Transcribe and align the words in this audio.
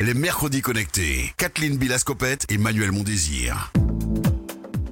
les 0.00 0.14
mercredis 0.14 0.62
connectés. 0.62 1.34
Kathleen 1.36 1.76
Bilascopette 1.76 2.46
et 2.48 2.56
Manuel 2.56 2.90
Mondésir. 2.90 3.70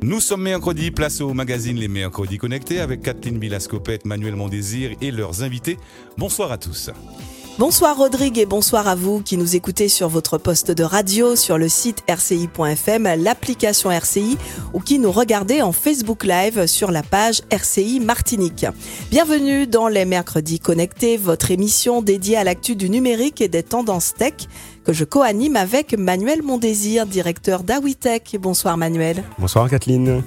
Nous 0.02 0.20
sommes 0.20 0.42
mercredi, 0.42 0.90
place 0.90 1.22
au 1.22 1.32
magazine 1.32 1.78
Les 1.78 1.88
Mercredis 1.88 2.36
Connectés 2.36 2.78
avec 2.78 3.00
Kathleen 3.00 3.38
Bilascopette, 3.38 4.04
Manuel 4.04 4.36
Mondésir 4.36 4.90
et 5.00 5.10
leurs 5.10 5.42
invités. 5.42 5.78
Bonsoir 6.18 6.52
à 6.52 6.58
tous. 6.58 6.90
Bonsoir 7.58 7.96
Rodrigue 7.96 8.38
et 8.38 8.46
bonsoir 8.46 8.86
à 8.86 8.94
vous 8.94 9.20
qui 9.20 9.36
nous 9.36 9.56
écoutez 9.56 9.88
sur 9.88 10.08
votre 10.08 10.38
poste 10.38 10.70
de 10.70 10.84
radio, 10.84 11.34
sur 11.34 11.58
le 11.58 11.68
site 11.68 12.04
rci.fm, 12.08 13.20
l'application 13.20 13.90
RCI 13.90 14.38
ou 14.74 14.78
qui 14.78 15.00
nous 15.00 15.10
regardez 15.10 15.60
en 15.60 15.72
Facebook 15.72 16.22
Live 16.22 16.66
sur 16.66 16.92
la 16.92 17.02
page 17.02 17.42
RCI 17.50 17.98
Martinique. 17.98 18.64
Bienvenue 19.10 19.66
dans 19.66 19.88
les 19.88 20.04
Mercredis 20.04 20.60
Connectés, 20.60 21.16
votre 21.16 21.50
émission 21.50 22.00
dédiée 22.00 22.36
à 22.36 22.44
l'actu 22.44 22.76
du 22.76 22.88
numérique 22.90 23.40
et 23.40 23.48
des 23.48 23.64
tendances 23.64 24.14
tech 24.14 24.34
que 24.88 24.94
je 24.94 25.04
co-anime 25.04 25.56
avec 25.56 25.92
Manuel 25.98 26.42
Mondésir, 26.42 27.04
directeur 27.04 27.62
d'Awitech. 27.62 28.38
Bonsoir 28.40 28.78
Manuel. 28.78 29.22
Bonsoir 29.38 29.68
Kathleen. 29.68 30.22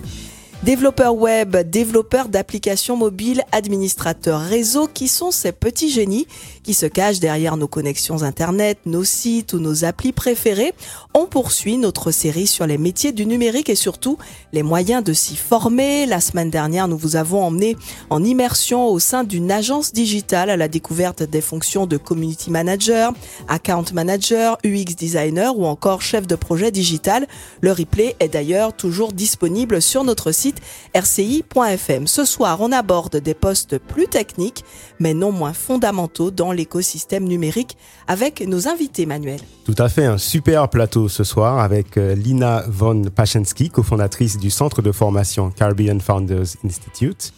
Développeurs 0.64 1.16
web, 1.16 1.58
développeurs 1.58 2.28
d'applications 2.28 2.96
mobiles, 2.96 3.42
administrateurs 3.52 4.42
réseau, 4.42 4.88
qui 4.88 5.08
sont 5.08 5.32
ces 5.32 5.52
petits 5.52 5.90
génies 5.90 6.28
qui 6.62 6.76
se 6.76 6.86
cachent 6.86 7.20
derrière 7.20 7.58
nos 7.58 7.68
connexions 7.68 8.22
Internet, 8.22 8.78
nos 8.86 9.04
sites 9.04 9.54
ou 9.54 9.60
nos 9.60 9.86
applis 9.86 10.12
préférés. 10.12 10.74
On 11.16 11.26
poursuit 11.26 11.78
notre 11.78 12.12
série 12.12 12.46
sur 12.46 12.68
les 12.68 12.78
métiers 12.78 13.12
du 13.12 13.26
numérique 13.26 13.70
et 13.70 13.76
surtout 13.76 14.20
les 14.54 14.62
moyens 14.62 15.04
de 15.04 15.14
s'y 15.14 15.36
former. 15.36 16.06
La 16.06 16.22
semaine 16.22 16.52
dernière, 16.52 16.88
nous 16.88 16.98
vous 16.98 17.16
avons 17.16 17.44
emmené 17.44 17.76
en 18.12 18.24
immersion 18.24 18.88
au 18.88 19.00
sein 19.00 19.24
d'une 19.24 19.52
agence 19.52 19.94
digitale 19.94 20.52
à 20.52 20.58
la 20.58 20.68
découverte 20.68 21.24
des 21.24 21.42
fonctions 21.42 21.88
de 21.88 21.98
community 21.98 22.52
manager, 22.52 23.14
account 23.48 23.86
manager, 23.94 24.60
UX 24.64 24.96
designer 24.96 25.58
ou 25.58 25.66
encore 25.66 26.04
chef 26.04 26.28
de 26.28 26.36
projet 26.36 26.70
digital. 26.70 27.28
Le 27.62 27.72
replay 27.72 28.16
est 28.20 28.30
d'ailleurs 28.30 28.74
toujours 28.74 29.12
disponible 29.12 29.82
sur 29.82 30.04
notre 30.04 30.32
site 30.32 30.51
rci.fm. 30.96 32.08
Ce 32.08 32.26
soir, 32.26 32.60
on 32.62 32.72
aborde 32.72 33.18
des 33.18 33.34
postes 33.34 33.78
plus 33.78 34.08
techniques, 34.08 34.64
mais 35.00 35.14
non 35.14 35.32
moins 35.32 35.54
fondamentaux 35.54 36.32
dans 36.32 36.52
l'écosystème 36.52 37.26
numérique 37.26 37.78
avec 38.08 38.42
nos 38.48 38.68
invités, 38.68 39.06
Manuel. 39.06 39.40
Tout 39.66 39.76
à 39.78 39.90
fait, 39.90 40.06
un 40.06 40.18
super 40.18 40.70
plateau 40.70 41.08
ce 41.08 41.24
soir 41.24 41.60
avec 41.60 41.98
euh, 41.98 42.16
Lina 42.16 42.64
von 42.68 43.04
Pachensky, 43.04 43.70
cofondatrice 43.70 44.38
du 44.38 44.50
centre 44.50 44.82
de 44.82 44.92
formation 44.92 45.52
Caribbean 45.52 46.00
Founders 46.00 46.56
Institute. 46.66 47.34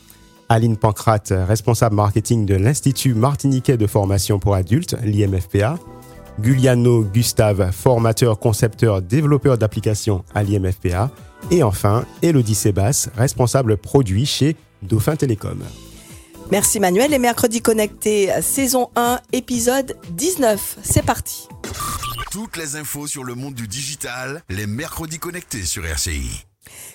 Aline 0.50 0.78
Pancrate, 0.78 1.34
responsable 1.48 1.96
marketing 1.96 2.46
de 2.46 2.56
l'Institut 2.56 3.14
martiniquais 3.14 3.78
de 3.78 3.88
formation 3.88 4.40
pour 4.40 4.56
adultes, 4.56 4.96
l'IMFPA. 5.04 5.80
Guliano 6.40 7.04
Gustave, 7.04 7.72
formateur, 7.72 8.40
concepteur, 8.40 9.02
développeur 9.02 9.58
d'applications 9.58 10.24
à 10.34 10.44
l'IMFPA. 10.44 11.12
Et 11.52 11.64
enfin, 11.64 12.06
Elodie 12.22 12.56
Sébas, 12.56 13.10
responsable 13.16 13.78
produit 13.78 14.26
chez 14.26 14.56
Dauphin 14.82 15.16
Télécom. 15.16 15.64
Merci 16.52 16.80
Manuel. 16.80 17.12
Les 17.12 17.20
mercredis 17.20 17.62
connectés, 17.62 18.30
saison 18.42 18.90
1, 18.96 19.20
épisode 19.32 19.98
19. 20.12 20.78
C'est 20.84 21.06
parti. 21.06 21.48
Toutes 22.32 22.58
les 22.58 22.76
infos 22.76 23.08
sur 23.08 23.24
le 23.24 23.36
monde 23.36 23.54
du 23.54 23.68
digital, 23.68 24.44
les 24.50 24.68
mercredis 24.68 25.20
connectés 25.20 25.66
sur 25.66 25.86
RCI. 25.86 26.46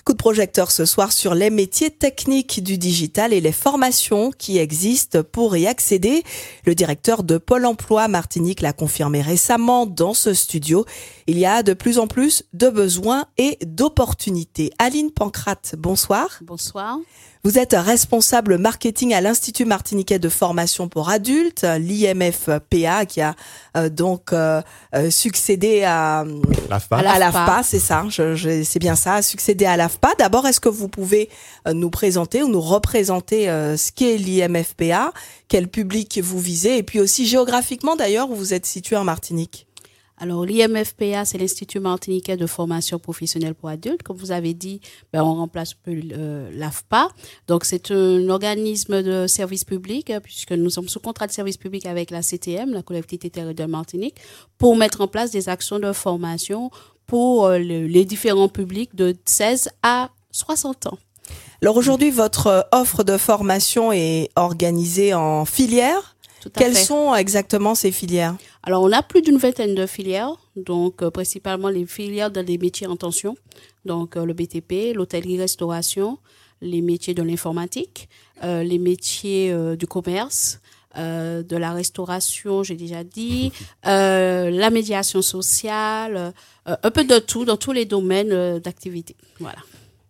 Coup 0.05 0.13
de 0.13 0.19
projecteur 0.19 0.71
ce 0.71 0.85
soir 0.85 1.13
sur 1.13 1.35
les 1.35 1.51
métiers 1.51 1.91
techniques 1.91 2.63
du 2.63 2.79
digital 2.79 3.33
et 3.33 3.41
les 3.41 3.53
formations 3.53 4.31
qui 4.31 4.59
existent 4.59 5.23
pour 5.23 5.57
y 5.57 5.67
accéder. 5.67 6.23
Le 6.65 6.75
directeur 6.75 7.23
de 7.23 7.39
Pôle 7.39 7.67
emploi 7.67 8.09
Martinique 8.09 8.61
l'a 8.61 8.73
confirmé 8.73 9.21
récemment 9.21 9.87
dans 9.87 10.15
ce 10.15 10.35
studio. 10.35 10.85
Il 11.27 11.39
y 11.39 11.47
a 11.47 11.63
de 11.63 11.75
plus 11.75 11.99
en 11.99 12.07
plus 12.07 12.45
de 12.53 12.69
besoins 12.69 13.27
et 13.37 13.59
d'opportunités. 13.65 14.71
Aline 14.79 15.11
Pancrate, 15.11 15.75
bonsoir. 15.77 16.39
Bonsoir. 16.43 16.99
Vous 17.49 17.59
êtes 17.59 17.73
responsable 17.73 18.59
marketing 18.59 19.15
à 19.15 19.23
l'Institut 19.23 19.65
martiniquais 19.65 20.19
de 20.19 20.29
formation 20.29 20.87
pour 20.87 21.09
adultes, 21.09 21.65
l'IMFPA, 21.65 23.07
qui 23.07 23.23
a 23.23 23.35
euh, 23.75 23.89
donc 23.89 24.35
euh, 24.35 24.61
euh, 24.95 25.11
succédé 25.11 25.83
à 25.83 26.27
l'AFPA. 26.69 26.99
À 26.99 27.19
l'AFPA, 27.19 27.63
c'est 27.63 27.79
ça, 27.79 28.05
je, 28.11 28.63
c'est 28.65 28.79
bien 28.79 28.97
ça, 28.97 29.23
succédé 29.23 29.65
à 29.65 29.79
l'AFPA. 29.79 30.11
D'abord, 30.19 30.47
est-ce 30.47 30.61
que 30.61 30.69
vous 30.69 30.89
pouvez 30.89 31.31
nous 31.73 31.89
présenter 31.89 32.43
ou 32.43 32.49
nous 32.49 32.61
représenter 32.61 33.47
ce 33.47 33.93
qu'est 33.93 34.19
l'IMFPA, 34.19 35.15
quel 35.49 35.69
public 35.69 36.21
vous 36.23 36.41
visez, 36.41 36.77
et 36.77 36.83
puis 36.83 37.01
aussi 37.01 37.27
géographiquement 37.27 37.97
d'ailleurs 37.97 38.31
où 38.31 38.35
vous 38.35 38.53
êtes 38.53 38.67
situé 38.67 38.95
en 38.95 39.05
Martinique? 39.05 39.68
Alors, 40.21 40.45
l'IMFPA, 40.45 41.25
c'est 41.25 41.39
l'Institut 41.39 41.79
martiniquais 41.79 42.37
de 42.37 42.47
formation 42.47 42.99
professionnelle 42.99 43.55
pour 43.55 43.69
adultes. 43.69 44.03
Comme 44.03 44.17
vous 44.17 44.33
avez 44.33 44.53
dit, 44.53 44.81
ben, 45.13 45.23
on 45.23 45.35
remplace 45.35 45.75
peu 45.75 45.93
euh, 45.93 46.51
l'AFPA. 46.53 47.09
Donc, 47.47 47.65
c'est 47.65 47.93
un 47.93 48.29
organisme 48.29 49.03
de 49.03 49.29
service 49.29 49.65
public, 49.65 50.11
hein, 50.11 50.21
puisque 50.21 50.53
nous 50.53 50.71
sommes 50.71 50.89
sous 50.89 50.99
contrat 50.99 51.29
de 51.29 51.33
service 51.33 51.57
public 51.57 51.87
avec 51.87 52.11
la 52.11 52.23
CTM, 52.23 52.73
la 52.73 52.83
collectivité 52.83 53.31
territoriale 53.31 53.71
Martinique, 53.71 54.17
pour 54.59 54.77
mettre 54.77 55.03
en 55.03 55.09
place 55.09 55.31
des 55.31 55.49
actions 55.49 55.79
de 55.79 55.93
formation 55.93 56.71
pour 57.07 57.47
euh, 57.47 57.59
les 57.59 58.05
différents 58.05 58.49
publics 58.49 58.95
de 58.97 59.15
16 59.25 59.71
à 59.83 60.11
60 60.33 60.89
ans. 60.89 60.99
Alors 61.63 61.77
aujourd'hui, 61.77 62.11
votre 62.11 62.69
offre 62.73 63.05
de 63.05 63.17
formation 63.17 63.93
est 63.93 64.31
organisée 64.37 65.15
en 65.15 65.45
quelles 66.55 66.77
sont 66.77 67.15
exactement 67.15 67.75
ces 67.75 67.93
filières 67.93 68.37
Alors, 68.63 68.83
on 68.83 68.93
a 68.93 69.03
plus 69.03 69.23
d'une 69.23 69.39
vingtaine 69.39 69.75
de 69.75 69.87
filières, 69.87 70.35
donc 70.57 71.03
euh, 71.03 71.11
principalement 71.11 71.69
les 71.69 71.87
filières 71.87 72.31
dans 72.31 72.45
les 72.47 72.59
métiers 72.59 72.87
en 72.87 72.97
tension, 72.97 73.37
donc 73.85 74.17
euh, 74.17 74.25
le 74.25 74.35
BTP, 74.35 74.95
l'hôtellerie-restauration, 74.95 76.19
les 76.61 76.81
métiers 76.83 77.15
de 77.15 77.23
l'informatique, 77.23 78.09
euh, 78.45 78.63
les 78.63 78.79
métiers 78.79 79.55
du 79.77 79.87
commerce, 79.87 80.61
de 80.97 81.57
la 81.57 81.73
restauration, 81.73 82.65
j'ai 82.65 82.75
déjà 82.75 83.05
dit, 83.05 83.53
la 83.85 84.71
médiation 84.71 85.23
sociale, 85.23 86.33
un 86.67 86.91
peu 86.91 87.05
de 87.05 87.21
tout 87.21 87.45
dans 87.45 87.57
tous 87.57 87.71
les 87.71 87.85
domaines 87.85 88.59
d'activité. 88.59 89.15
Voilà. 89.39 89.59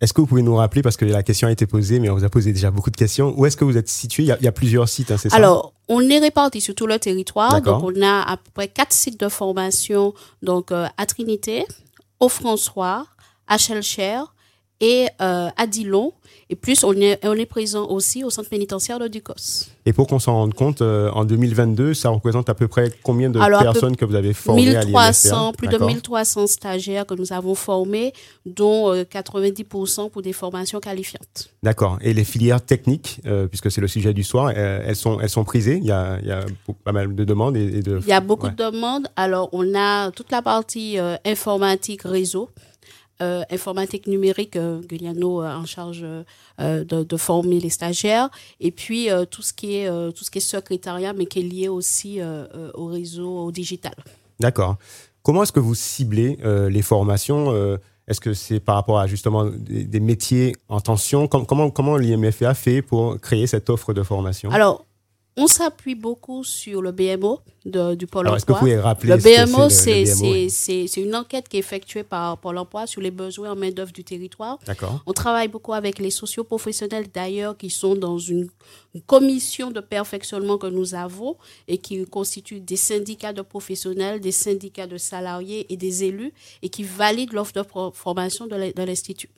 Est-ce 0.01 0.13
que 0.13 0.21
vous 0.21 0.27
pouvez 0.27 0.41
nous 0.41 0.55
rappeler, 0.55 0.81
parce 0.81 0.95
que 0.95 1.05
la 1.05 1.23
question 1.23 1.47
a 1.47 1.51
été 1.51 1.65
posée, 1.65 1.99
mais 1.99 2.09
on 2.09 2.15
vous 2.15 2.23
a 2.23 2.29
posé 2.29 2.53
déjà 2.53 2.71
beaucoup 2.71 2.89
de 2.89 2.95
questions, 2.95 3.33
où 3.37 3.45
est-ce 3.45 3.57
que 3.57 3.65
vous 3.65 3.77
êtes 3.77 3.89
situé? 3.89 4.23
Il 4.23 4.37
y, 4.41 4.47
a, 4.47 4.51
plusieurs 4.51 4.87
sites, 4.87 5.11
hein, 5.11 5.17
c'est 5.17 5.29
ça? 5.29 5.35
Alors, 5.35 5.73
on 5.89 6.01
est 6.01 6.19
répartis 6.19 6.61
sur 6.61 6.73
tout 6.73 6.87
le 6.87 6.99
territoire. 6.99 7.61
Donc, 7.61 7.83
on 7.83 8.01
a 8.01 8.21
à 8.21 8.37
peu 8.37 8.49
près 8.53 8.67
quatre 8.69 8.93
sites 8.93 9.19
de 9.19 9.27
formation 9.27 10.13
donc 10.41 10.71
euh, 10.71 10.87
à 10.97 11.05
Trinité, 11.05 11.65
au 12.19 12.29
François, 12.29 13.07
à 13.47 13.57
Chelcher 13.57 14.19
et 14.79 15.07
euh, 15.21 15.49
à 15.55 15.67
Dillon. 15.67 16.13
Et 16.51 16.55
plus, 16.55 16.83
on 16.83 16.93
est, 16.93 17.23
on 17.23 17.33
est 17.33 17.45
présent 17.45 17.87
aussi 17.87 18.23
au 18.23 18.31
centre 18.31 18.49
pénitentiaire 18.49 18.97
de 18.97 19.07
Ducos. 19.07 19.67
Et 19.85 19.93
pour 19.93 20.07
qu'on 20.07 20.17
s'en 20.17 20.33
rende 20.33 20.55
compte, 20.55 20.81
euh, 20.81 21.11
en 21.11 21.23
2022, 21.23 21.93
ça 21.93 22.09
représente 22.09 22.49
à 22.49 22.55
peu 22.55 22.67
près 22.67 22.91
combien 23.03 23.29
de 23.29 23.39
personnes 23.39 23.95
que 23.95 24.03
vous 24.03 24.15
avez 24.15 24.33
formées 24.33 24.65
1300, 24.65 25.53
Plus 25.53 25.67
de 25.67 25.77
1300 25.77 26.47
stagiaires 26.47 27.05
que 27.05 27.13
nous 27.13 27.33
avons 27.33 27.53
formés, 27.53 28.13
dont 28.47 28.91
90% 28.95 30.05
euh, 30.05 30.09
pour 30.09 30.23
des 30.23 30.33
formations 30.33 30.79
qualifiantes. 30.79 31.51
D'accord. 31.61 31.99
Et 32.01 32.15
les 32.15 32.23
filières 32.23 32.65
techniques, 32.65 33.21
euh, 33.27 33.45
puisque 33.45 33.69
c'est 33.69 33.81
le 33.81 33.87
sujet 33.87 34.15
du 34.15 34.23
soir, 34.23 34.49
elles, 34.49 34.95
sont, 34.95 35.19
elles 35.19 35.29
sont 35.29 35.43
prisées? 35.43 35.77
Il 35.77 35.85
y, 35.85 35.91
a, 35.91 36.17
il 36.21 36.27
y 36.27 36.31
a 36.31 36.45
pas 36.83 36.91
mal 36.91 37.13
de 37.13 37.23
demandes 37.23 37.55
et, 37.57 37.83
de... 37.83 37.99
Il 38.01 38.07
y 38.07 38.11
a 38.11 38.21
beaucoup 38.21 38.49
de 38.49 38.55
demandes. 38.55 39.07
Alors, 39.15 39.49
on 39.51 39.75
a 39.75 40.09
toute 40.09 40.31
la 40.31 40.41
partie 40.41 40.97
informatique 41.25 42.01
réseau 42.03 42.49
euh, 43.21 43.43
informatique 43.51 44.07
numérique, 44.07 44.55
euh, 44.55 44.79
Gugliano 44.79 45.43
en 45.43 45.65
charge 45.65 46.05
euh, 46.05 46.83
de, 46.85 47.17
former 47.17 47.59
les 47.59 47.69
stagiaires, 47.69 48.29
et 48.61 48.71
puis 48.71 49.09
tout 49.29 49.41
ce 49.41 49.51
qui 49.51 49.75
est 49.75 49.89
tout 50.13 50.23
ce 50.23 50.31
qui 50.31 50.37
est 50.37 50.41
secrétariat, 50.41 51.11
mais 51.11 51.25
qui 51.25 51.39
est 51.39 51.43
lié 51.43 51.67
aussi 51.67 52.19
au 52.75 52.85
réseau 52.85 53.45
au 53.45 53.51
digital. 53.51 53.93
D'accord. 54.39 54.77
Comment 55.21 55.43
est-ce 55.43 55.51
que 55.51 55.59
vous 55.59 55.75
ciblez 55.75 56.37
les 56.69 56.81
formations 56.81 57.53
Est-ce 58.07 58.21
que 58.21 58.33
c'est 58.33 58.61
par 58.61 58.75
rapport 58.75 58.99
à 58.99 59.07
justement 59.07 59.45
des, 59.45 59.99
métiers 59.99 60.55
en 60.69 60.79
tension? 60.79 61.27
Comment 61.27 61.69
comment 61.71 61.97
l'IMFA 61.97 62.53
fait 62.53 62.81
pour 62.81 63.19
créer 63.19 63.47
cette 63.47 63.69
offre 63.69 63.93
de 63.93 64.03
formation? 64.03 64.49
Alors 64.51 64.85
on 65.39 65.47
s'appuie 65.47 65.95
beaucoup 65.95 66.43
sur 66.43 66.81
le 66.81 66.91
BMO 66.91 67.39
du 67.65 68.07
Pôle 68.07 68.27
Alors, 68.27 68.37
emploi. 68.39 68.45
Que 68.45 68.51
vous 68.53 68.59
pouvez 68.59 68.79
rappeler 68.79 69.15
le 69.15 69.45
BMO, 69.45 69.69
c'est 69.69 70.97
une 70.97 71.15
enquête 71.15 71.47
qui 71.47 71.57
est 71.57 71.59
effectuée 71.61 72.03
par 72.03 72.37
Pôle 72.37 72.57
emploi 72.57 72.85
sur 72.87 73.01
les 73.01 73.11
besoins 73.11 73.51
en 73.51 73.55
main-d'œuvre 73.55 73.91
du 73.93 74.03
territoire. 74.03 74.59
On 75.05 75.13
travaille 75.13 75.47
beaucoup 75.47 75.73
avec 75.73 75.99
les 75.99 76.11
socioprofessionnels 76.11 77.07
d'ailleurs 77.13 77.57
qui 77.57 77.69
sont 77.69 77.95
dans 77.95 78.17
une, 78.17 78.49
commission 79.05 79.69
de 79.71 79.79
perfectionnement 79.81 80.57
que 80.57 80.67
nous 80.67 80.95
avons 80.95 81.37
et 81.67 81.77
qui 81.77 82.03
constituent 82.07 82.59
des 82.59 82.75
syndicats 82.75 83.33
de 83.33 83.43
professionnels, 83.43 84.19
des 84.19 84.31
syndicats 84.31 84.87
de 84.87 84.97
salariés 84.97 85.71
et 85.71 85.77
des 85.77 86.03
élus 86.03 86.33
et 86.63 86.69
qui 86.69 86.83
valident 86.83 87.33
l'offre 87.33 87.53
de 87.53 87.63
formation 87.93 88.47
de 88.47 88.83
l'Institut. 88.83 89.29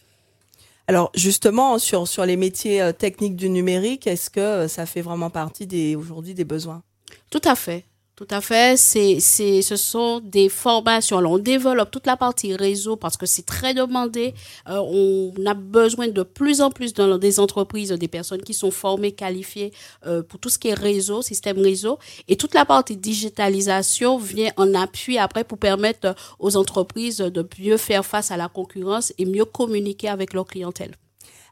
Alors 0.92 1.10
justement, 1.16 1.80
sur, 1.80 2.26
les 2.26 2.36
métiers 2.36 2.82
euh, 2.82 2.92
techniques 2.92 3.38
du 3.38 3.50
numérique, 3.50 4.08
est-ce 4.08 4.30
que 4.30 4.42
euh, 4.42 4.68
ça 4.68 4.86
fait 4.86 5.00
vraiment 5.00 5.30
partie 5.30 5.96
aujourd'hui 5.96 6.34
des 6.34 6.44
besoins? 6.44 6.84
Tout 7.30 7.40
à 7.46 7.56
fait. 7.56 7.86
Tout 8.21 8.35
à 8.35 8.39
fait. 8.39 8.77
C'est, 8.77 9.19
c'est, 9.19 9.63
ce 9.63 9.75
sont 9.75 10.19
des 10.19 10.47
formations. 10.47 11.18
Alors, 11.18 11.31
on 11.31 11.38
développe 11.39 11.89
toute 11.89 12.06
la 12.06 12.15
partie 12.15 12.56
réseau 12.56 12.95
parce 12.95 13.18
que 13.18 13.25
c'est 13.25 13.47
très 13.47 13.73
demandé. 13.73 14.35
Euh, 14.69 14.77
on 14.77 15.33
a 15.44 15.56
besoin 15.56 16.07
de 16.07 16.21
plus 16.21 16.62
en 16.62 16.69
plus 16.69 16.94
dans 16.94 17.18
des 17.18 17.39
entreprises, 17.39 17.89
des 17.89 18.07
personnes 18.07 18.44
qui 18.44 18.53
sont 18.53 18.69
formées, 18.69 19.13
qualifiées 19.13 19.73
euh, 20.06 20.21
pour 20.21 20.39
tout 20.39 20.50
ce 20.50 20.59
qui 20.59 20.68
est 20.68 20.75
réseau, 20.75 21.23
système 21.23 21.57
réseau. 21.57 21.97
Et 22.27 22.35
toute 22.35 22.53
la 22.53 22.63
partie 22.63 22.95
digitalisation 22.95 24.19
vient 24.19 24.51
en 24.56 24.71
appui 24.75 25.18
après 25.18 25.44
pour 25.44 25.57
permettre 25.57 26.13
aux 26.38 26.57
entreprises 26.57 27.18
de 27.18 27.50
mieux 27.57 27.77
faire 27.77 28.06
face 28.06 28.29
à 28.29 28.38
la 28.38 28.50
concurrence 28.50 29.12
et 29.18 29.25
mieux 29.25 29.45
communiquer 29.45 30.09
avec 30.09 30.33
leur 30.33 30.45
clientèle. 30.45 30.95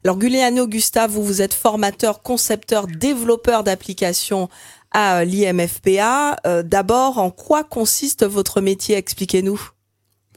Alors, 0.06 0.18
Gugliano 0.18 0.66
Gustave, 0.66 1.12
vous, 1.12 1.24
vous 1.24 1.42
êtes 1.42 1.54
formateur, 1.54 2.22
concepteur, 2.22 2.88
développeur 2.88 3.66
d'applications 3.66 4.48
à 4.92 5.26
l'IMFPA. 5.26 6.38
Euh, 6.46 6.64
d'abord, 6.64 7.18
en 7.18 7.32
quoi 7.32 7.64
consiste 7.64 8.26
votre 8.26 8.62
métier? 8.62 8.96
Expliquez-nous. 8.96 9.60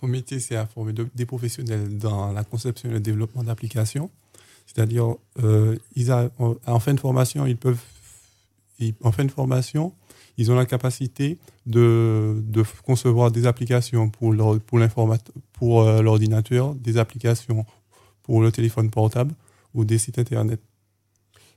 Mon 0.03 0.09
métier, 0.09 0.41
c'est 0.41 0.57
à 0.57 0.67
former 0.67 0.93
des 1.15 1.27
professionnels 1.27 1.97
dans 1.97 2.33
la 2.33 2.45
conception 2.45 2.91
et 2.91 2.93
le 2.93 3.01
développement 3.01 3.45
d'applications. 3.45 4.11
C'est-à-dire, 4.67 5.15
euh, 5.43 5.77
en 6.67 6.81
fin 6.81 6.95
de 6.95 7.01
formation, 7.01 7.47
ils 7.47 7.57
peuvent, 7.57 7.81
en 9.03 9.13
fin 9.13 9.25
de 9.25 9.31
formation, 9.31 9.93
ils 10.39 10.51
ont 10.51 10.57
la 10.57 10.67
capacité 10.67 11.39
de, 11.67 12.43
concevoir 12.85 13.31
des 13.31 13.47
applications 13.47 14.09
pour 14.09 14.35
pour 15.53 15.83
euh, 15.83 16.03
l'ordinateur, 16.03 16.75
des 16.75 16.97
applications 16.97 17.65
pour 18.23 18.43
le 18.43 18.51
téléphone 18.51 18.91
portable 18.91 19.35
ou 19.75 19.85
des 19.85 19.99
sites 19.99 20.19
internet 20.19 20.61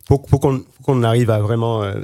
pour, 0.05 0.39
qu'on 0.39 1.03
arrive 1.03 1.31
à 1.31 1.39
vraiment 1.39 1.81
euh, 1.81 1.95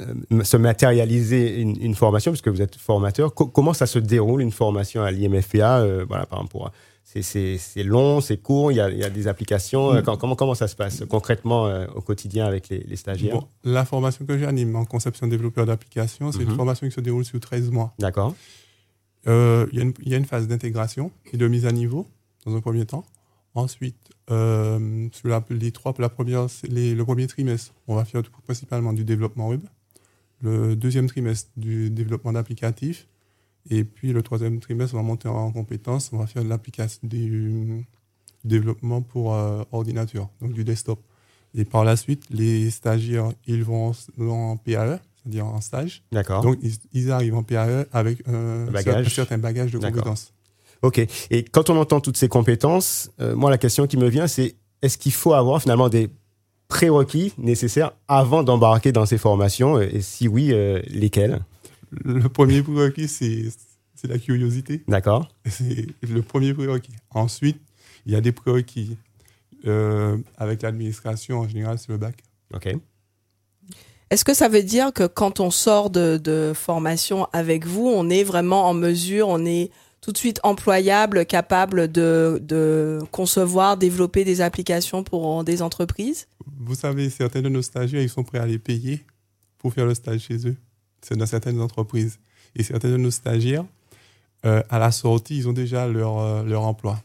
se 0.44 0.57
matérialiser 0.57 1.59
une, 1.62 1.95
formation, 1.95 2.31
puisque 2.31 2.48
vous 2.48 2.62
êtes 2.62 2.75
formateur, 2.75 3.33
comment 3.33 3.74
ça 3.74 3.86
se 3.86 4.00
déroule 4.00 4.42
une 4.42 4.51
formation 4.51 5.03
à 5.03 5.12
l'IMFPA 5.12 5.80
euh, 5.80 6.06
Voilà, 6.07 6.25
par 6.25 6.39
exemple, 6.39 6.71
c'est 7.03 7.83
long, 7.83 8.19
c'est 8.19 8.38
court, 8.38 8.71
il 8.71 8.75
y, 8.75 8.81
a, 8.81 9.09
des 9.09 9.27
applications. 9.27 9.94
Euh, 9.94 10.01
mm. 10.01 10.18
comment, 10.19 10.36
comment 10.36 10.56
ça 10.56 10.68
se 10.68 10.75
passe 10.75 11.03
concrètement 11.07 11.71
au 11.94 12.01
quotidien 12.01 12.45
avec 12.45 12.69
les, 12.69 12.95
stagiaires 12.95 13.42
La 13.63 13.86
formation 13.86 14.25
que 14.25 14.38
j'anime 14.38 14.75
en 14.75 14.86
conception 14.86 15.27
développeur 15.27 15.68
d'applications, 15.68 16.31
c'est 16.31 16.39
une 16.39 16.50
mm-hmm. 16.50 16.56
formation 16.56 16.88
qui 16.88 16.94
se 16.94 17.01
déroule 17.01 17.25
sur 17.25 17.39
13 17.39 17.69
mois. 17.69 17.94
D'accord. 18.00 18.33
Il 19.27 19.31
y, 19.74 20.09
y, 20.09 20.13
a 20.15 20.18
une 20.18 20.25
phase 20.25 20.47
d'intégration 20.47 21.12
et 21.31 21.38
de 21.38 21.47
mise 21.47 21.68
à 21.68 21.71
niveau 21.71 22.07
dans 22.47 22.56
un 22.56 22.62
premier 22.62 22.86
temps. 22.86 23.06
Ensuite, 23.54 24.09
euh, 24.31 25.10
la, 25.24 25.44
les 25.50 25.72
trois, 25.72 25.94
la 26.00 26.10
première, 26.10 26.48
le 26.63 27.04
premier 27.04 27.28
trimestre, 27.28 27.74
on 27.88 27.95
va 27.95 28.06
faire 28.06 28.22
principalement 28.45 28.94
du 28.94 29.04
développement 29.04 29.50
web. 29.50 29.62
Le 30.42 30.75
deuxième 30.75 31.07
trimestre, 31.07 31.51
du 31.57 31.89
développement 31.89 32.33
d'applicatifs. 32.33 33.07
Et 33.69 33.83
puis 33.83 34.12
le 34.12 34.24
troisième 34.24 34.60
trimestre, 34.60 34.95
on 34.95 34.98
va 34.98 35.04
monter 35.04 35.28
en 35.28 35.51
compétences. 35.51 36.12
On 36.13 36.18
va 36.18 36.28
faire 36.28 36.44
de 36.44 36.50
l'application 36.50 37.00
du 37.04 37.86
développement 38.44 39.01
pour 39.01 39.36
euh, 39.36 39.63
ordinateur, 39.72 40.30
donc 40.42 40.54
du 40.54 40.63
desktop. 40.63 41.00
Et 41.54 41.66
par 41.66 41.83
la 41.83 41.95
suite, 41.95 42.25
les 42.30 42.72
stagiaires, 42.72 43.31
ils 43.45 43.63
vont 43.63 43.94
en 44.19 44.57
PAE, 44.57 45.00
c'est-à-dire 45.22 45.45
en 45.45 45.62
stage. 45.62 46.04
D'accord. 46.12 46.42
Donc, 46.42 46.57
ils, 46.94 47.12
arrivent 47.12 47.36
en 47.36 47.44
PAE 47.44 47.86
avec 47.92 48.25
un, 48.28 48.68
certain 49.10 49.38
bagage 49.38 49.72
de 49.72 49.78
compétences. 49.78 50.33
Ok. 50.81 51.00
Et 51.30 51.44
quand 51.44 51.69
on 51.69 51.78
entend 51.78 52.00
toutes 52.01 52.18
ces 52.18 52.28
compétences, 52.28 53.12
euh, 53.19 53.36
moi, 53.36 53.50
la 53.50 53.57
question 53.57 53.88
qui 53.88 53.98
me 53.98 54.07
vient, 54.07 54.28
c'est 54.28 54.56
est-ce 54.81 54.98
qu'il 54.98 55.13
faut 55.13 55.33
avoir 55.33 55.62
finalement 55.62 55.89
des 55.89 56.10
prérequis 56.68 57.33
nécessaires 57.38 57.92
avant 58.07 58.44
d'embarquer 58.44 58.92
dans 58.92 59.06
ces 59.06 59.18
formations 59.18 59.80
Et 59.80 60.01
si 60.01 60.28
oui, 60.28 60.51
euh, 60.51 60.81
lesquels? 60.88 61.42
Le 61.92 62.28
premier 62.30 62.63
prérequis, 62.63 63.07
c'est 63.07 64.07
la 64.07 64.18
curiosité. 64.18 64.83
D'accord. 64.88 65.28
C'est 65.45 65.88
le 66.01 66.22
premier 66.22 66.54
prérequis. 66.54 66.94
Ensuite, 67.12 67.62
il 68.06 68.13
y 68.13 68.16
a 68.16 68.22
des 68.22 68.31
prérequis 68.31 68.98
euh, 69.68 70.18
avec 70.38 70.63
l'administration, 70.63 71.39
en 71.39 71.48
général, 71.48 71.78
c'est 71.78 71.89
le 71.89 71.98
bac. 71.98 72.16
Ok. 72.54 72.75
Est-ce 74.10 74.25
que 74.25 74.33
ça 74.33 74.50
veut 74.50 74.63
dire 74.63 74.92
que 74.92 75.06
quand 75.06 75.39
on 75.39 75.51
sort 75.51 75.89
de, 75.89 76.18
de 76.18 76.54
formation 76.56 77.28
avec 77.31 77.66
vous, 77.66 77.88
on 77.88 78.10
est 78.10 78.24
vraiment 78.24 78.68
en 78.68 78.74
mesure, 78.74 79.28
on 79.28 79.45
est 79.45 79.72
tout 80.01 80.12
de 80.12 80.18
suite 80.18 80.39
employable, 80.44 81.25
capable 81.25 81.92
de, 81.92 83.00
concevoir, 83.12 83.77
développer 83.77 84.24
des 84.24 84.42
applications 84.42 85.03
pour 85.03 85.44
des 85.44 85.62
entreprises? 85.62 86.27
Vous 86.59 86.75
savez, 86.75 87.09
certains 87.09 87.42
de 87.42 87.50
nos 87.50 87.62
stagiaires, 87.62 88.01
ils 88.01 88.09
sont 88.09 88.24
prêts 88.24 88.39
à 88.39 88.48
les 88.48 88.57
payer 88.57 89.06
pour 89.59 89.74
faire 89.74 89.86
le 89.86 89.94
stage 89.94 90.21
chez 90.21 90.48
eux. 90.48 90.57
C'est 91.01 91.15
dans 91.15 91.27
certaines 91.27 91.62
entreprises. 91.62 92.19
Et 92.56 92.63
certains 92.63 92.89
de 92.89 92.98
nos 92.98 93.12
stagiaires, 93.12 93.65
euh, 94.45 94.63
à 94.69 94.80
la 94.80 94.92
sortie, 94.92 95.38
ils 95.38 95.48
ont 95.48 95.53
déjà 95.53 95.88
leur, 95.88 96.18
euh, 96.18 96.44
leur 96.44 96.63
emploi. 96.63 97.01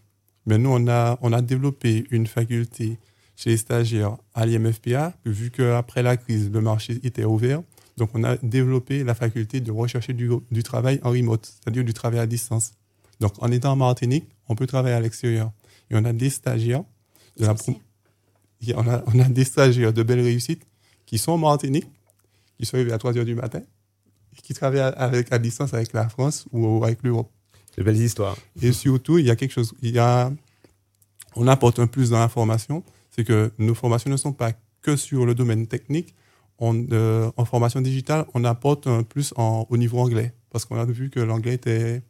Mais 0.46 0.58
nous, 0.58 0.70
on 0.70 0.88
a, 0.88 1.18
on 1.20 1.32
a 1.32 1.42
développé 1.42 2.06
une 2.10 2.26
faculté 2.26 2.98
chez 3.36 3.50
les 3.50 3.56
stagiaires 3.58 4.16
à 4.34 4.46
l'IMFPA, 4.46 5.12
vu 5.26 5.50
qu'après 5.50 6.02
la 6.02 6.16
crise, 6.16 6.50
le 6.50 6.60
marché 6.62 6.98
était 7.02 7.24
ouvert. 7.24 7.62
Donc, 7.98 8.10
on 8.14 8.24
a 8.24 8.36
développé 8.38 9.04
la 9.04 9.14
faculté 9.14 9.60
de 9.60 9.70
rechercher 9.70 10.14
du, 10.14 10.30
du 10.50 10.62
travail 10.62 10.98
en 11.02 11.10
remote, 11.10 11.44
c'est-à-dire 11.46 11.84
du 11.84 11.92
travail 11.92 12.20
à 12.20 12.26
distance. 12.26 12.72
Donc, 13.20 13.32
en 13.42 13.50
étant 13.50 13.72
en 13.72 13.76
Martinique, 13.76 14.28
on 14.48 14.54
peut 14.54 14.66
travailler 14.66 14.94
à 14.94 15.00
l'extérieur. 15.00 15.52
Et 15.90 15.96
on 15.96 16.04
a 16.04 16.12
des 16.12 16.30
stagiaires 16.30 16.84
de 17.38 17.46
la 17.46 17.54
on, 18.74 18.88
a, 18.88 19.02
on 19.06 19.20
a 19.20 19.28
des 19.28 19.44
stagiaires 19.44 19.92
de 19.92 20.02
belles 20.02 20.20
réussites 20.20 20.66
qui 21.04 21.18
sont 21.18 21.32
en 21.32 21.38
Martinique, 21.38 21.86
qui 22.58 22.66
sont 22.66 22.76
arrivés 22.76 22.92
à 22.92 22.98
3 22.98 23.16
heures 23.18 23.24
du 23.24 23.34
matin, 23.34 23.60
et 24.36 24.42
qui 24.42 24.54
travaillent 24.54 24.80
avec, 24.80 25.32
à 25.32 25.38
distance 25.38 25.74
avec 25.74 25.92
la 25.92 26.08
France 26.08 26.46
ou 26.52 26.84
avec 26.84 27.02
l'Europe. 27.02 27.30
De 27.76 27.82
belles 27.82 28.00
histoires. 28.00 28.36
Et 28.62 28.72
surtout, 28.72 29.18
il 29.18 29.26
y 29.26 29.30
a 29.30 29.36
quelque 29.36 29.52
chose, 29.52 29.74
il 29.82 29.94
y 29.94 29.98
a, 29.98 30.32
on 31.34 31.46
apporte 31.46 31.78
un 31.78 31.86
plus 31.86 32.10
dans 32.10 32.18
la 32.18 32.28
formation, 32.28 32.82
c'est 33.10 33.24
que 33.24 33.52
nos 33.58 33.74
formations 33.74 34.10
ne 34.10 34.16
sont 34.16 34.32
pas 34.32 34.52
que 34.80 34.96
sur 34.96 35.26
le 35.26 35.34
domaine 35.34 35.66
technique. 35.66 36.14
On, 36.58 36.86
euh, 36.92 37.30
en 37.36 37.44
formation 37.44 37.82
digitale, 37.82 38.24
on 38.32 38.44
apporte 38.44 38.86
un 38.86 39.02
plus 39.02 39.34
en, 39.36 39.66
au 39.68 39.76
niveau 39.76 39.98
anglais, 39.98 40.32
parce 40.50 40.64
qu'on 40.64 40.78
a 40.78 40.86
vu 40.86 41.10
que 41.10 41.20
l'anglais 41.20 41.54
était 41.54 42.02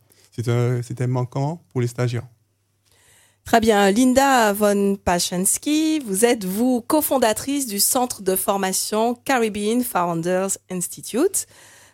c'était 0.82 1.06
manquant 1.06 1.62
pour 1.70 1.80
les 1.80 1.86
stagiaires. 1.86 2.26
Très 3.46 3.60
bien. 3.60 3.92
Linda 3.92 4.52
von 4.52 4.96
Pachensky, 4.96 6.00
vous 6.00 6.24
êtes, 6.24 6.44
vous, 6.44 6.80
cofondatrice 6.80 7.68
du 7.68 7.78
centre 7.78 8.22
de 8.22 8.34
formation 8.34 9.14
Caribbean 9.14 9.84
Founders 9.84 10.58
Institute. 10.68 11.46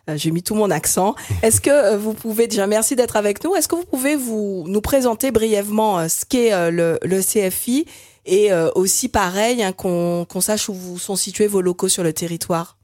Euh, 0.09 0.17
j'ai 0.17 0.31
mis 0.31 0.41
tout 0.41 0.55
mon 0.55 0.71
accent. 0.71 1.13
Est-ce 1.43 1.61
que 1.61 1.69
euh, 1.69 1.97
vous 1.97 2.13
pouvez, 2.13 2.47
déjà 2.47 2.65
merci 2.65 2.95
d'être 2.95 3.15
avec 3.15 3.43
nous, 3.43 3.55
est-ce 3.55 3.67
que 3.67 3.75
vous 3.75 3.85
pouvez 3.85 4.15
vous, 4.15 4.65
nous 4.67 4.81
présenter 4.81 5.31
brièvement 5.31 5.99
euh, 5.99 6.07
ce 6.07 6.25
qu'est 6.25 6.71
le, 6.71 6.97
le, 7.03 7.21
CFI 7.21 7.85
et 8.25 8.51
aussi 8.75 9.09
pareil, 9.09 9.61
hein, 9.61 9.73
qu'on 9.73 10.25
sache 10.41 10.69
où 10.69 10.73
vous 10.73 10.97
sont 10.97 11.17
situés 11.17 11.47
vos 11.47 11.61
locaux 11.61 11.89
sur 11.89 12.03
le 12.03 12.13
territoire? 12.13 12.77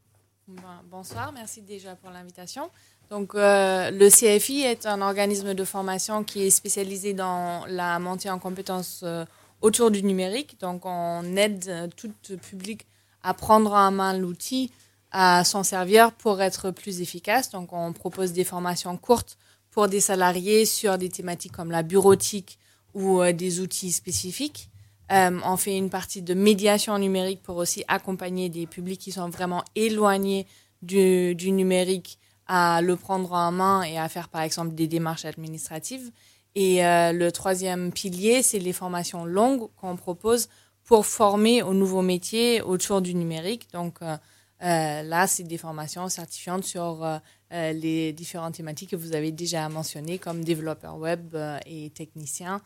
Bonsoir, 0.91 1.31
merci 1.31 1.61
déjà 1.61 1.95
pour 1.95 2.09
l'invitation. 2.09 2.69
Donc, 3.09 3.33
euh, 3.33 3.89
le 3.89 4.09
CFI 4.09 4.61
est 4.61 4.85
un 4.85 5.01
organisme 5.01 5.55
de 5.55 5.63
formation 5.63 6.23
qui 6.23 6.43
est 6.45 6.51
spécialisé 6.51 7.13
dans 7.13 7.65
la 7.67 7.97
montée 7.97 8.29
en 8.29 8.37
compétences 8.37 9.01
euh, 9.03 9.25
autour 9.61 9.89
du 9.89 10.03
numérique. 10.03 10.59
Donc, 10.59 10.85
on 10.85 11.23
aide 11.35 11.65
euh, 11.67 11.87
tout 11.95 12.11
public 12.37 12.85
à 13.23 13.33
prendre 13.33 13.73
en 13.73 13.89
main 13.89 14.15
l'outil, 14.15 14.71
à 15.11 15.43
s'en 15.43 15.63
servir 15.63 16.11
pour 16.11 16.39
être 16.39 16.69
plus 16.69 17.01
efficace. 17.01 17.49
Donc, 17.49 17.73
on 17.73 17.93
propose 17.93 18.31
des 18.31 18.43
formations 18.43 18.95
courtes 18.95 19.39
pour 19.71 19.87
des 19.87 20.01
salariés 20.01 20.65
sur 20.65 20.99
des 20.99 21.09
thématiques 21.09 21.53
comme 21.53 21.71
la 21.71 21.81
bureautique 21.81 22.59
ou 22.93 23.23
des 23.23 23.59
outils 23.59 23.91
spécifiques. 23.91 24.69
on 25.11 25.57
fait 25.57 25.77
une 25.77 25.91
partie 25.91 26.23
de 26.23 26.33
médiation 26.33 26.97
numérique 26.97 27.43
pour 27.43 27.57
aussi 27.57 27.83
accompagner 27.87 28.49
des 28.49 28.65
publics 28.65 28.99
qui 28.99 29.11
sont 29.11 29.29
vraiment 29.29 29.63
éloignés 29.75 30.47
du 30.81 31.35
numérique 31.51 32.17
à 32.49 32.81
le 32.81 32.95
prendre 32.95 33.31
en 33.31 33.51
main 33.51 33.83
et 33.83 33.97
à 33.99 34.09
faire 34.09 34.27
par 34.27 34.41
exemple 34.41 34.73
des 34.73 34.87
démarches 34.87 35.23
administratives. 35.23 36.11
Et 36.55 36.83
euh, 36.83 37.13
le 37.13 37.31
troisième 37.31 37.93
pilier, 37.93 38.41
c'est 38.41 38.57
les 38.57 38.73
formations 38.73 39.23
longues 39.23 39.69
qu'on 39.77 39.95
propose 39.95 40.49
pour 40.83 41.05
former 41.05 41.61
aux 41.61 41.75
nouveaux 41.75 42.01
métiers 42.01 42.63
autour 42.63 43.01
du 43.01 43.13
numérique. 43.13 43.71
Donc 43.71 44.01
euh, 44.01 44.17
euh, 44.63 45.03
là, 45.03 45.27
c'est 45.27 45.43
des 45.43 45.59
formations 45.59 46.09
certifiantes 46.09 46.63
sur 46.63 47.21
les 47.51 48.13
différentes 48.13 48.55
thématiques 48.55 48.89
que 48.89 48.95
vous 48.95 49.15
avez 49.15 49.31
déjà 49.31 49.69
mentionnées, 49.69 50.17
comme 50.17 50.43
développeur 50.43 50.97
web 50.97 51.35
et 51.65 51.91
technicien 51.91 52.61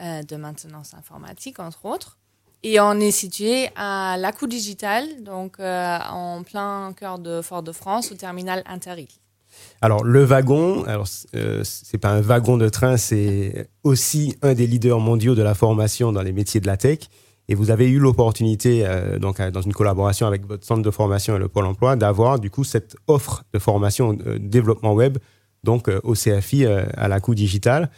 de 0.00 0.36
maintenance 0.36 0.94
informatique, 0.94 1.58
entre 1.60 1.86
autres. 1.86 2.18
Et 2.66 2.80
on 2.80 2.98
est 2.98 3.10
situé 3.10 3.68
à 3.76 4.16
la 4.18 4.32
Digital, 4.48 5.04
donc 5.22 5.56
euh, 5.60 5.98
en 6.10 6.42
plein 6.42 6.94
cœur 6.98 7.18
de 7.18 7.42
Fort-de-France, 7.42 8.10
au 8.10 8.14
terminal 8.14 8.62
Interil. 8.64 9.06
Alors 9.82 10.02
le 10.02 10.24
wagon, 10.24 10.82
alors 10.84 11.06
euh, 11.36 11.60
c'est 11.62 11.98
pas 11.98 12.08
un 12.08 12.22
wagon 12.22 12.56
de 12.56 12.70
train, 12.70 12.96
c'est 12.96 13.68
aussi 13.82 14.34
un 14.40 14.54
des 14.54 14.66
leaders 14.66 14.98
mondiaux 14.98 15.34
de 15.34 15.42
la 15.42 15.54
formation 15.54 16.10
dans 16.10 16.22
les 16.22 16.32
métiers 16.32 16.58
de 16.58 16.66
la 16.66 16.78
tech. 16.78 17.00
Et 17.48 17.54
vous 17.54 17.70
avez 17.70 17.86
eu 17.86 17.98
l'opportunité, 17.98 18.86
euh, 18.86 19.18
donc 19.18 19.42
dans 19.42 19.60
une 19.60 19.74
collaboration 19.74 20.26
avec 20.26 20.46
votre 20.46 20.64
centre 20.64 20.80
de 20.80 20.90
formation 20.90 21.36
et 21.36 21.38
le 21.38 21.48
Pôle 21.48 21.66
Emploi, 21.66 21.96
d'avoir 21.96 22.38
du 22.38 22.48
coup 22.48 22.64
cette 22.64 22.96
offre 23.08 23.44
de 23.52 23.58
formation 23.58 24.16
développement 24.40 24.94
web 24.94 25.18
donc 25.64 25.90
au 26.02 26.14
CFI 26.14 26.66
à 26.66 27.08
la 27.08 27.20
digital. 27.20 27.90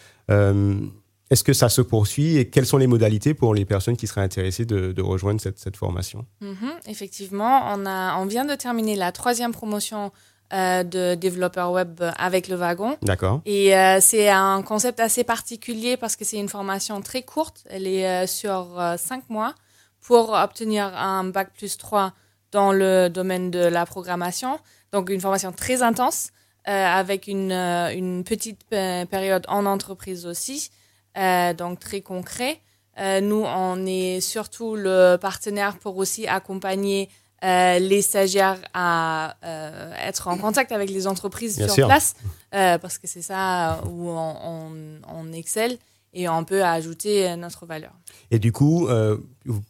Est-ce 1.31 1.43
que 1.43 1.53
ça 1.53 1.69
se 1.69 1.81
poursuit 1.81 2.37
et 2.37 2.49
quelles 2.49 2.67
sont 2.67 2.77
les 2.77 2.87
modalités 2.87 3.35
pour 3.35 3.55
les 3.55 3.65
personnes 3.65 3.97
qui 3.97 4.07
seraient 4.07 4.21
intéressées 4.21 4.65
de, 4.65 5.03
rejoindre 5.03 5.41
cette, 5.41 5.77
formation? 5.77 6.25
Mhm, 6.41 6.73
Effectivement, 6.87 7.63
on, 7.73 7.85
a, 7.85 8.17
on 8.19 8.27
vient 8.27 8.45
de 8.45 8.55
terminer 8.55 8.95
la 8.95 9.11
troisième 9.11 9.53
promotion 9.53 10.13
euh, 10.53 10.85
de 10.85 11.17
développeur 11.17 11.73
web 11.73 12.01
avec 12.17 12.47
le 12.47 12.55
wagon. 12.55 12.97
D'accord. 13.03 13.41
Et 13.47 13.77
euh, 13.77 13.99
c'est 14.01 14.29
un 14.29 14.63
concept 14.63 15.01
assez 15.01 15.25
particulier 15.25 15.97
parce 15.97 16.15
que 16.15 16.25
c'est 16.25 16.39
une 16.39 16.49
formation 16.49 17.03
très 17.03 17.23
courte. 17.23 17.65
Elle 17.69 17.89
est 17.89 18.07
euh, 18.07 18.27
sur 18.29 18.81
cinq 18.97 19.29
mois 19.29 19.57
pour 20.01 20.31
obtenir 20.31 20.97
un 20.97 21.25
bac 21.25 21.51
plus 21.53 21.77
3 21.77 22.13
dans 22.53 22.71
le 22.71 23.09
domaine 23.09 23.51
de 23.51 23.59
la 23.59 23.87
programmation. 23.87 24.61
Donc 24.93 25.11
une 25.11 25.21
formation 25.21 25.51
très 25.51 25.83
intense 25.83 26.31
avec 26.65 27.27
une, 27.27 27.53
une 27.53 28.23
petite 28.23 28.61
période 28.69 29.45
en 29.49 29.67
entreprise 29.67 30.27
aussi. 30.27 30.71
Euh, 31.17 31.55
donc 31.55 31.81
très 31.81 32.01
concret. 32.01 32.61
Euh, 32.99 33.21
nous, 33.21 33.45
on 33.45 33.85
est 33.87 34.21
surtout 34.21 34.75
le 34.75 35.17
partenaire 35.17 35.79
pour 35.79 35.97
aussi 35.97 36.27
accompagner 36.27 37.09
euh, 37.45 37.79
les 37.79 38.01
stagiaires 38.01 38.59
à 38.73 39.37
être 40.03 40.29
en 40.29 40.39
contact 40.39 40.73
avec 40.73 40.91
les 40.91 41.07
entreprises 41.07 41.67
sur 41.67 41.87
place, 41.87 42.15
parce 42.51 42.99
que 42.99 43.07
c'est 43.07 43.23
ça 43.23 43.81
où 43.87 44.09
on, 44.09 45.01
on, 45.07 45.33
excelle 45.33 45.79
et 46.15 46.29
on 46.29 46.45
peut 46.45 46.65
ajouter 46.65 47.37
notre 47.37 47.67
valeur. 47.67 47.93
Et 48.31 48.39
du 48.39 48.53
coup, 48.53 48.89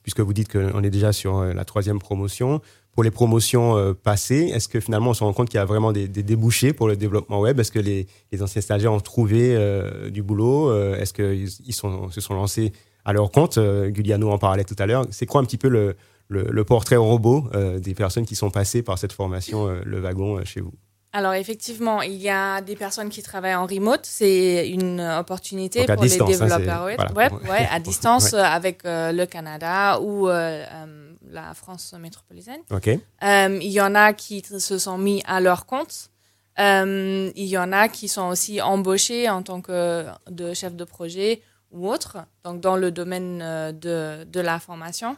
puisque 0.04 0.20
vous 0.20 0.32
dites 0.32 0.50
qu'on 0.50 0.82
est 0.84 0.90
déjà 0.90 1.12
sur 1.12 1.42
la 1.42 1.64
troisième 1.64 1.98
promotion, 1.98 2.60
pour 2.96 3.04
les 3.04 3.10
promotions 3.10 3.76
euh, 3.76 3.92
passées, 3.92 4.50
est-ce 4.54 4.68
que 4.68 4.80
finalement 4.80 5.10
on 5.10 5.14
se 5.14 5.22
rend 5.22 5.34
compte 5.34 5.50
qu'il 5.50 5.58
y 5.58 5.60
a 5.60 5.66
vraiment 5.66 5.92
des, 5.92 6.08
débouchés 6.08 6.72
pour 6.72 6.88
le 6.88 6.96
développement 6.96 7.40
web? 7.40 7.60
Est-ce 7.60 7.70
que 7.70 7.78
les, 7.78 8.06
anciens 8.40 8.62
stagiaires 8.62 8.92
ont 8.92 9.00
trouvé 9.00 9.54
euh, 9.54 10.08
du 10.08 10.22
boulot? 10.22 10.70
Euh, 10.70 10.96
Est-ce 10.96 11.12
qu'ils 11.12 11.46
ils 11.66 11.74
se 11.74 12.20
sont 12.22 12.34
lancés 12.34 12.72
à 13.04 13.12
leur 13.12 13.30
compte? 13.30 13.58
Guliano 13.58 14.30
en 14.30 14.38
parlait 14.38 14.64
tout 14.64 14.74
à 14.78 14.86
l'heure. 14.86 15.06
C'est 15.10 15.26
quoi 15.26 15.42
un 15.42 15.44
petit 15.44 15.58
peu 15.58 15.68
le, 15.68 15.94
le 16.28 16.64
portrait 16.64 16.96
robot 16.96 17.50
des 17.78 17.94
personnes 17.94 18.24
qui 18.24 18.34
sont 18.34 18.50
passées 18.50 18.82
par 18.82 18.98
cette 18.98 19.12
formation, 19.12 19.68
le 19.84 20.00
wagon, 20.00 20.42
chez 20.46 20.62
vous? 20.62 20.72
Alors 21.12 21.34
effectivement, 21.34 22.00
il 22.02 22.16
y 22.16 22.30
a 22.30 22.62
des 22.62 22.76
personnes 22.76 23.10
qui 23.10 23.22
travaillent 23.22 23.54
en 23.54 23.66
remote. 23.66 24.04
C'est 24.04 24.68
une 24.68 25.00
opportunité 25.02 25.84
pour 25.84 26.02
les 26.02 26.20
hein, 26.20 26.24
développeurs 26.26 26.84
web, 26.84 27.32
ouais, 27.48 27.68
à 27.70 27.78
distance 27.90 28.32
avec 28.32 28.80
le 28.84 29.24
Canada 29.26 30.00
ou 30.00 30.28
la 31.30 31.54
France 31.54 31.94
métropolitaine. 31.98 32.60
Euh, 33.22 33.58
il 33.60 33.70
y 33.70 33.80
en 33.80 33.94
a 33.94 34.12
qui 34.12 34.42
se 34.42 34.78
sont 34.78 34.98
mis 34.98 35.22
à 35.26 35.40
leur 35.40 35.66
compte. 35.66 36.10
Euh, 36.58 37.30
il 37.34 37.46
y 37.46 37.58
en 37.58 37.72
a 37.72 37.88
qui 37.88 38.08
sont 38.08 38.28
aussi 38.28 38.60
embauchés 38.62 39.28
en 39.28 39.42
tant 39.42 39.60
que 39.60 40.06
de 40.30 40.54
chef 40.54 40.74
de 40.74 40.84
projet 40.84 41.42
ou 41.70 41.88
autre, 41.88 42.18
donc 42.44 42.60
dans 42.60 42.76
le 42.76 42.90
domaine 42.90 43.40
euh, 43.42 43.72
de, 43.72 44.24
de 44.24 44.40
la 44.40 44.58
formation. 44.58 45.16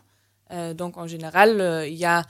donc 0.74 0.96
en 0.96 1.06
général, 1.06 1.84
il 1.86 1.94
y 1.94 2.06
a 2.06 2.24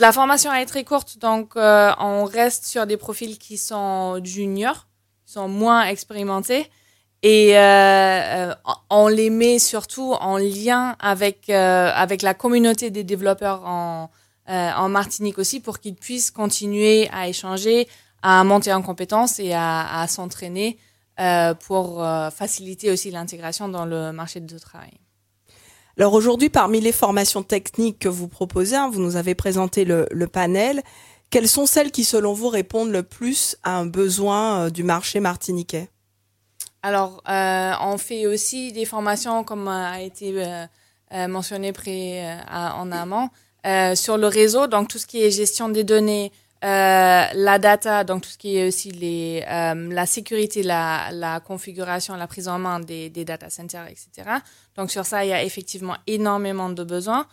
la 0.00 0.12
formation 0.12 0.52
est 0.52 0.66
très 0.66 0.82
courte, 0.82 1.18
donc 1.18 1.52
on 1.56 2.24
reste 2.24 2.64
sur 2.64 2.86
des 2.86 2.96
profils 2.96 3.38
qui 3.38 3.56
sont 3.56 4.20
juniors, 4.24 4.88
qui 5.24 5.32
sont 5.32 5.48
moins 5.48 5.84
expérimentés. 5.84 6.68
Et 7.22 7.56
euh, 7.56 7.60
euh, 7.60 8.54
on 8.90 9.08
les 9.08 9.30
met 9.30 9.58
surtout 9.58 10.12
en 10.20 10.36
lien 10.36 10.96
avec, 11.00 11.48
euh, 11.48 11.90
avec 11.94 12.22
la 12.22 12.34
communauté 12.34 12.90
des 12.90 13.04
développeurs 13.04 13.64
en, 13.66 14.10
Martinique 14.88 15.38
aussi 15.38 15.58
pour 15.58 15.80
qu'ils 15.80 15.96
puissent 15.96 16.30
continuer 16.30 17.08
à 17.12 17.26
échanger, 17.26 17.88
à 18.22 18.44
monter 18.44 18.72
en 18.72 18.80
compétences 18.80 19.40
et 19.40 19.52
à, 19.52 20.06
s'entraîner 20.08 20.78
pour 21.66 22.06
faciliter 22.32 22.92
aussi 22.92 23.10
l'intégration 23.10 23.68
dans 23.68 23.84
le 23.84 24.12
marché 24.12 24.38
du 24.38 24.54
travail. 24.60 24.92
Alors 25.98 26.12
aujourd'hui, 26.12 26.48
parmi 26.48 26.80
les 26.80 26.92
formations 26.92 27.42
techniques 27.42 27.98
que 27.98 28.08
vous 28.08 28.28
proposez, 28.28 28.76
hein, 28.76 28.88
vous 28.88 29.00
nous 29.00 29.16
avez 29.16 29.34
présenté 29.34 29.84
le, 29.84 30.26
panel, 30.28 30.80
quelles 31.30 31.48
sont 31.48 31.66
celles 31.66 31.90
qui, 31.90 32.04
selon 32.04 32.32
vous, 32.32 32.48
répondent 32.48 32.92
le 32.92 33.02
plus 33.02 33.56
à 33.64 33.76
un 33.78 33.86
besoin 33.86 34.70
du 34.70 34.84
marché 34.84 35.18
martiniquais? 35.18 35.88
Alors, 36.86 37.20
euh, 37.28 37.72
on 37.80 37.98
fait 37.98 38.28
aussi 38.28 38.70
des 38.70 38.84
formations, 38.84 39.42
comme 39.42 39.66
a 39.66 40.00
été 40.02 40.32
euh, 40.36 40.66
euh, 41.14 41.26
mentionné 41.26 41.72
en 42.48 42.92
amont, 42.92 43.28
sur 43.96 44.16
le 44.16 44.28
réseau, 44.28 44.68
donc 44.68 44.86
tout 44.86 44.98
ce 44.98 45.06
qui 45.08 45.20
est 45.20 45.32
gestion 45.32 45.68
des 45.68 45.82
données, 45.82 46.30
la 46.62 47.58
data, 47.58 48.04
donc 48.04 48.22
tout 48.22 48.28
ce 48.30 48.38
qui 48.38 48.56
est 48.56 48.68
aussi 48.68 48.92
la 48.92 50.06
sécurité, 50.06 50.62
la, 50.62 51.40
configuration, 51.44 52.14
la 52.14 52.28
prise 52.28 52.46
en 52.46 52.60
main 52.60 52.78
des, 52.78 53.10
data 53.10 53.50
centers, 53.50 53.88
etc. 53.88 54.08
Donc 54.76 54.92
sur 54.92 55.04
ça, 55.06 55.24
il 55.24 55.30
y 55.30 55.32
a 55.32 55.42
effectivement 55.42 55.96
énormément 56.06 56.70
de 56.70 56.84
besoins. 56.84 57.26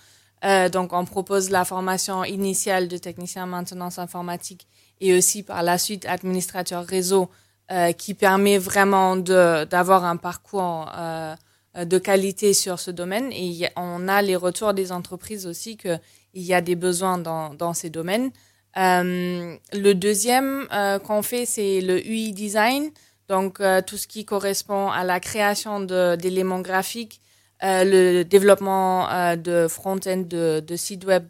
donc 0.71 0.93
on 0.93 1.05
propose 1.05 1.51
la 1.51 1.63
formation 1.63 2.23
initiale 2.23 2.87
de 2.87 2.97
technicien 2.97 3.45
maintenance 3.45 3.99
informatique 3.99 4.65
et 4.99 5.15
aussi 5.15 5.43
par 5.43 5.61
la 5.61 5.77
suite 5.77 6.07
administrateur 6.07 6.83
réseau 6.87 7.23
euh, 7.23 7.42
qui 7.97 8.13
permet 8.13 8.57
vraiment 8.57 9.15
d'avoir 9.15 10.05
un 10.05 10.17
parcours 10.17 10.91
euh, 11.75 11.85
de 11.85 11.97
qualité 11.97 12.53
sur 12.53 12.79
ce 12.79 12.91
domaine. 12.91 13.31
Et 13.31 13.67
on 13.75 14.07
a 14.07 14.21
les 14.21 14.35
retours 14.35 14.73
des 14.73 14.91
entreprises 14.91 15.47
aussi 15.47 15.75
qu'il 15.77 15.99
y 16.35 16.53
a 16.53 16.61
des 16.61 16.75
besoins 16.75 17.17
dans, 17.17 17.53
dans 17.53 17.73
ces 17.73 17.89
domaines. 17.89 18.31
Euh, 18.77 19.55
le 19.73 19.93
deuxième 19.93 20.67
euh, 20.71 20.99
qu'on 20.99 21.21
fait, 21.21 21.45
c'est 21.45 21.81
le 21.81 22.05
UI 22.05 22.31
design, 22.33 22.91
donc 23.27 23.59
euh, 23.59 23.81
tout 23.81 23.97
ce 23.97 24.07
qui 24.07 24.25
correspond 24.25 24.89
à 24.89 25.03
la 25.03 25.19
création 25.19 25.79
d'éléments 25.79 26.61
graphiques, 26.61 27.19
le 27.65 28.23
développement 28.23 29.07
de 29.37 29.67
front-end 29.69 30.17
de, 30.17 30.59
de 30.59 30.75
sites 30.75 31.05
web 31.05 31.25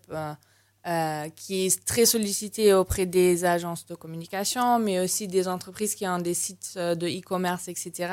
euh, 0.85 1.29
qui 1.33 1.65
est 1.65 1.85
très 1.85 2.05
sollicité 2.05 2.73
auprès 2.73 3.05
des 3.05 3.45
agences 3.45 3.85
de 3.85 3.95
communication, 3.95 4.79
mais 4.79 4.99
aussi 4.99 5.29
des 5.29 5.47
entreprises 5.47 5.95
qui 5.95 6.05
ont 6.05 6.19
des 6.19 6.33
sites 6.33 6.73
euh, 6.75 6.93
de 6.93 7.07
e-commerce, 7.07 7.69
etc. 7.69 8.11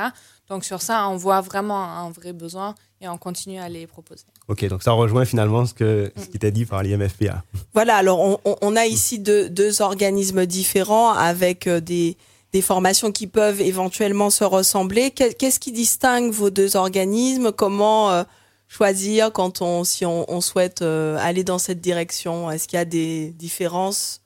Donc 0.49 0.65
sur 0.65 0.81
ça, 0.81 1.09
on 1.09 1.17
voit 1.17 1.41
vraiment 1.41 1.83
un 1.83 2.11
vrai 2.11 2.33
besoin 2.33 2.77
et 3.01 3.09
on 3.09 3.19
continue 3.19 3.59
à 3.59 3.69
les 3.69 3.89
proposer. 3.89 4.25
Ok, 4.47 4.65
donc 4.67 4.85
ça 4.85 4.93
rejoint 4.93 5.25
finalement 5.25 5.67
ce, 5.67 5.75
que, 5.75 6.13
ce 6.17 6.27
qui 6.27 6.37
était 6.37 6.53
dit 6.53 6.65
par 6.65 6.85
l'IMFPA. 6.85 7.43
Voilà, 7.75 7.97
alors 7.97 8.21
on, 8.21 8.39
on 8.63 8.77
a 8.77 8.87
ici 8.87 9.19
deux, 9.19 9.51
deux, 9.51 9.83
organismes 9.83 10.47
différents 10.47 11.11
avec 11.11 11.67
euh, 11.67 11.81
des, 11.81 12.17
des 12.53 12.63
formations 12.63 13.11
qui 13.11 13.27
peuvent 13.27 13.61
éventuellement 13.61 14.31
se 14.31 14.45
ressembler. 14.45 15.11
Qu'est-ce 15.11 15.59
qui 15.59 15.73
distingue 15.73 16.31
vos 16.31 16.51
deux 16.51 16.77
organismes? 16.77 17.51
Comment 17.51 18.25
choisir 18.71 19.33
quand 19.33 19.61
on, 19.61 19.85
si 19.85 20.07
on, 20.07 20.41
souhaite 20.41 20.81
euh, 20.81 21.19
aller 21.21 21.45
dans 21.45 21.59
cette 21.59 21.81
direction? 21.81 22.51
Est-ce 22.51 22.69
qu'il 22.69 22.79
y 22.79 22.81
a 22.81 22.87
des 22.87 23.31
différences? 23.31 24.23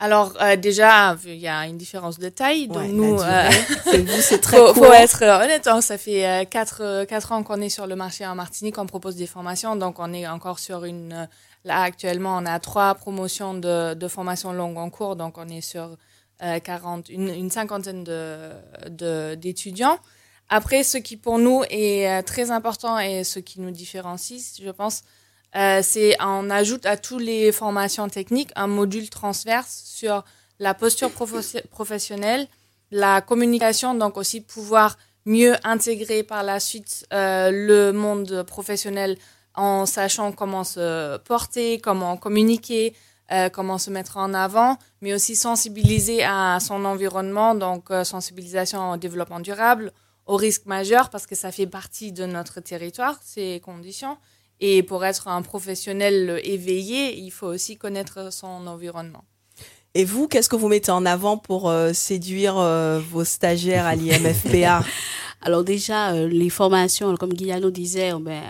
Alors 0.00 0.32
euh, 0.40 0.56
déjà, 0.56 1.16
il 1.24 1.36
y 1.36 1.46
a 1.46 1.66
une 1.66 1.76
différence 1.76 2.18
de 2.18 2.28
taille. 2.28 2.66
Donc 2.66 2.88
nous, 2.88 3.20
euh, 3.20 3.50
c'est 4.20 4.40
très 4.40 4.56
faut, 4.56 4.74
faut 4.74 4.92
être 4.92 5.22
honnête. 5.22 5.68
Hein, 5.68 5.80
ça 5.80 5.96
fait 5.96 6.48
quatre 6.50 7.04
quatre 7.04 7.30
ans 7.30 7.44
qu'on 7.44 7.60
est 7.60 7.68
sur 7.68 7.86
le 7.86 7.94
marché 7.94 8.26
en 8.26 8.34
Martinique, 8.34 8.78
on 8.78 8.86
propose 8.86 9.14
des 9.14 9.28
formations. 9.28 9.76
Donc 9.76 10.00
on 10.00 10.12
est 10.12 10.26
encore 10.26 10.58
sur 10.58 10.84
une. 10.84 11.28
Là 11.64 11.82
actuellement, 11.82 12.36
on 12.38 12.46
a 12.46 12.58
trois 12.58 12.96
promotions 12.96 13.54
de, 13.54 13.94
de 13.94 14.08
formation 14.08 14.52
longue 14.52 14.78
en 14.78 14.90
cours. 14.90 15.14
Donc 15.14 15.38
on 15.38 15.48
est 15.48 15.60
sur 15.60 15.96
40, 16.40 17.08
une, 17.10 17.28
une 17.28 17.50
cinquantaine 17.50 18.02
de 18.02 19.36
d'étudiants. 19.36 19.98
Après, 20.54 20.82
ce 20.82 20.98
qui 20.98 21.16
pour 21.16 21.38
nous 21.38 21.62
est 21.70 22.06
euh, 22.06 22.20
très 22.20 22.50
important 22.50 22.98
et 22.98 23.24
ce 23.24 23.38
qui 23.38 23.58
nous 23.58 23.70
différencie, 23.70 24.60
je 24.62 24.68
pense, 24.68 25.02
euh, 25.56 25.80
c'est 25.82 26.14
on 26.20 26.50
ajoute 26.50 26.84
à 26.84 26.98
toutes 26.98 27.22
les 27.22 27.52
formations 27.52 28.06
techniques 28.10 28.50
un 28.54 28.66
module 28.66 29.08
transverse 29.08 29.82
sur 29.86 30.26
la 30.58 30.74
posture 30.74 31.10
professionnelle, 31.70 32.48
la 32.90 33.22
communication, 33.22 33.94
donc 33.94 34.18
aussi 34.18 34.42
pouvoir 34.42 34.98
mieux 35.24 35.54
intégrer 35.64 36.22
par 36.22 36.42
la 36.42 36.60
suite 36.60 37.06
euh, 37.14 37.50
le 37.50 37.92
monde 37.92 38.42
professionnel 38.42 39.16
en 39.54 39.86
sachant 39.86 40.32
comment 40.32 40.64
se 40.64 41.16
porter, 41.16 41.80
comment 41.80 42.18
communiquer, 42.18 42.94
comment 43.54 43.78
se 43.78 43.88
mettre 43.88 44.18
en 44.18 44.34
avant, 44.34 44.76
mais 45.00 45.14
aussi 45.14 45.34
sensibiliser 45.34 46.22
à 46.22 46.58
son 46.60 46.84
environnement, 46.84 47.54
donc 47.54 47.88
sensibilisation 48.04 48.90
au 48.90 48.96
développement 48.98 49.40
durable, 49.40 49.92
au 50.26 50.36
risque 50.36 50.66
majeur 50.66 51.10
parce 51.10 51.26
que 51.26 51.34
ça 51.34 51.52
fait 51.52 51.66
partie 51.66 52.12
de 52.12 52.26
notre 52.26 52.60
territoire, 52.60 53.18
ces 53.24 53.60
conditions. 53.60 54.16
Et 54.60 54.82
pour 54.82 55.04
être 55.04 55.28
un 55.28 55.42
professionnel 55.42 56.40
éveillé, 56.44 57.18
il 57.18 57.30
faut 57.30 57.48
aussi 57.48 57.76
connaître 57.76 58.32
son 58.32 58.66
environnement. 58.66 59.24
Et 59.94 60.04
vous, 60.04 60.26
qu'est-ce 60.26 60.48
que 60.48 60.56
vous 60.56 60.68
mettez 60.68 60.90
en 60.90 61.04
avant 61.04 61.36
pour 61.36 61.68
euh, 61.68 61.92
séduire 61.92 62.56
euh, 62.56 62.98
vos 63.10 63.24
stagiaires 63.24 63.84
à 63.84 63.94
l'IMFPA? 63.94 64.84
Alors 65.42 65.64
déjà, 65.64 66.12
euh, 66.12 66.28
les 66.28 66.48
formations, 66.48 67.14
comme 67.16 67.34
Guillaume 67.34 67.70
disait, 67.70 68.12
ben, 68.20 68.42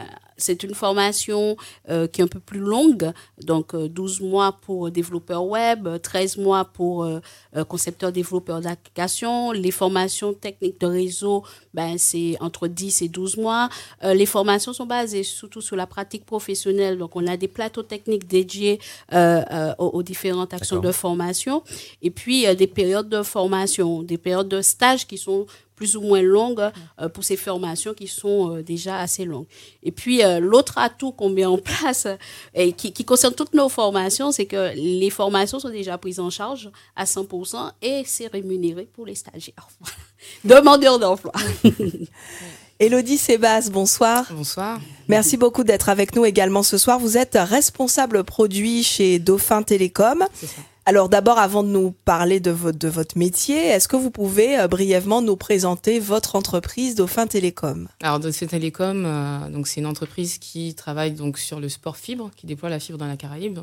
c'est 0.43 0.63
une 0.63 0.75
formation 0.75 1.57
euh, 1.89 2.07
qui 2.07 2.21
est 2.21 2.25
un 2.25 2.29
peu 2.29 2.41
plus 2.41 2.59
longue, 2.61 3.13
donc 3.43 3.77
12 3.77 4.21
euh, 4.21 4.25
mois 4.27 4.53
pour 4.61 4.91
développeur 4.91 5.45
web, 5.45 5.89
13 6.03 6.37
mois 6.39 6.65
pour 6.65 7.05
euh, 7.05 7.21
concepteur 7.69 8.13
développeur 8.13 8.61
d'application. 8.61 9.53
Les 9.53 9.71
formations 9.71 10.33
techniques 10.35 10.81
de 10.81 10.87
réseau, 10.87 11.45
ben, 11.75 11.97
c'est 11.99 12.37
entre 12.41 12.69
10 12.69 13.03
et 13.03 13.09
12 13.09 13.37
mois. 13.37 13.69
les 14.03 14.27
formations 14.27 14.73
sont 14.73 14.87
basées 14.87 15.23
surtout 15.23 15.61
sur 15.61 15.77
la 15.77 15.87
pratique 15.87 16.25
professionnelle, 16.25 16.99
donc 16.99 17.15
on 17.17 17.27
a 17.27 17.37
des 17.37 17.49
plateaux 17.49 17.83
techniques 17.83 18.27
dédiés 18.27 18.81
aux, 19.13 19.75
aux, 19.79 20.03
différentes 20.03 20.55
actions 20.55 20.81
de 20.81 20.93
formation, 20.93 21.63
et 22.03 22.11
puis 22.11 22.45
des 22.57 22.67
périodes 22.67 23.09
de 23.09 23.23
formation, 23.23 24.03
des 24.03 24.19
périodes 24.19 24.49
de 24.49 24.63
stage 24.63 25.07
qui 25.07 25.19
sont 25.19 25.47
plus 25.83 25.97
ou 25.97 26.01
moins 26.01 26.23
longues 26.23 26.71
euh, 27.01 27.09
pour 27.09 27.25
ces 27.25 27.37
formations 27.37 27.93
qui 27.93 28.07
sont 28.07 28.55
euh, 28.55 28.63
déjà 28.63 29.01
assez 29.01 29.25
longues. 29.25 29.47
Et 29.83 29.91
puis, 29.91 30.23
euh, 30.23 30.39
l'autre 30.39 30.79
atout 30.79 31.11
qu'on 31.11 31.29
met 31.29 31.45
en 31.45 31.59
place 31.71 32.07
et 32.55 32.73
qui, 32.73 32.93
qui 32.93 33.05
concerne 33.05 33.35
toutes 33.35 33.53
nos 33.53 33.69
formations, 33.69 34.31
c'est 34.31 34.47
que 34.47 34.73
les 34.77 35.11
formations 35.11 35.59
sont 35.59 35.71
déjà 35.71 35.99
prises 35.99 36.21
en 36.21 36.31
charge 36.31 36.71
à 36.95 37.05
100% 37.05 37.73
et 37.83 38.05
c'est 38.07 38.29
rémunéré 38.29 38.89
pour 38.93 39.07
les 39.07 39.17
stagiaires. 39.17 39.67
Demandeurs 40.45 41.01
d'emploi. 41.01 41.33
Elodie 42.79 43.19
Sébas, 43.19 43.69
bonsoir. 43.69 44.27
Bonsoir. 44.31 44.81
Merci 45.09 45.37
beaucoup 45.37 45.65
d'être 45.65 45.89
avec 45.89 46.15
nous 46.15 46.25
également 46.25 46.63
ce 46.63 46.79
soir. 46.79 47.01
Vous 47.01 47.19
êtes 47.19 47.37
responsable 47.41 48.23
produit 48.23 48.85
chez 48.85 49.19
Dauphin 49.19 49.65
Télécom. 49.65 50.25
C'est 50.33 50.47
ça. 50.47 50.63
Alors 50.85 51.09
d'abord, 51.09 51.39
avant 51.39 51.63
de 51.63 51.69
nous 51.69 51.93
parler 51.93 52.41
de 52.41 52.51
votre, 52.51 53.17
métier, 53.17 53.57
est-ce 53.57 53.87
que 53.87 53.95
vous 53.95 54.11
pouvez 54.11 54.59
euh, 54.59 54.67
brièvement 54.67 55.23
nous 55.23 55.37
présenter 55.37 56.01
votre 56.01 56.35
entreprise 56.35 56.97
Dauphin 56.97 57.29
Télécom? 57.29 57.89
Alors 58.03 58.19
Dauphin 58.19 58.47
Télécom, 58.47 59.05
euh, 59.07 59.49
donc 59.49 59.69
c'est 59.69 59.81
une 59.81 59.87
entreprise 59.87 60.39
qui 60.39 60.75
travaille 60.75 61.13
donc 61.13 61.39
sur 61.39 61.61
le 61.61 61.69
sport 61.69 61.97
fibre, 61.97 62.33
qui 62.35 62.47
déploie 62.47 62.69
la 62.69 62.81
fibre 62.81 62.99
dans 62.99 63.07
la 63.07 63.17
Caraïbe. 63.17 63.61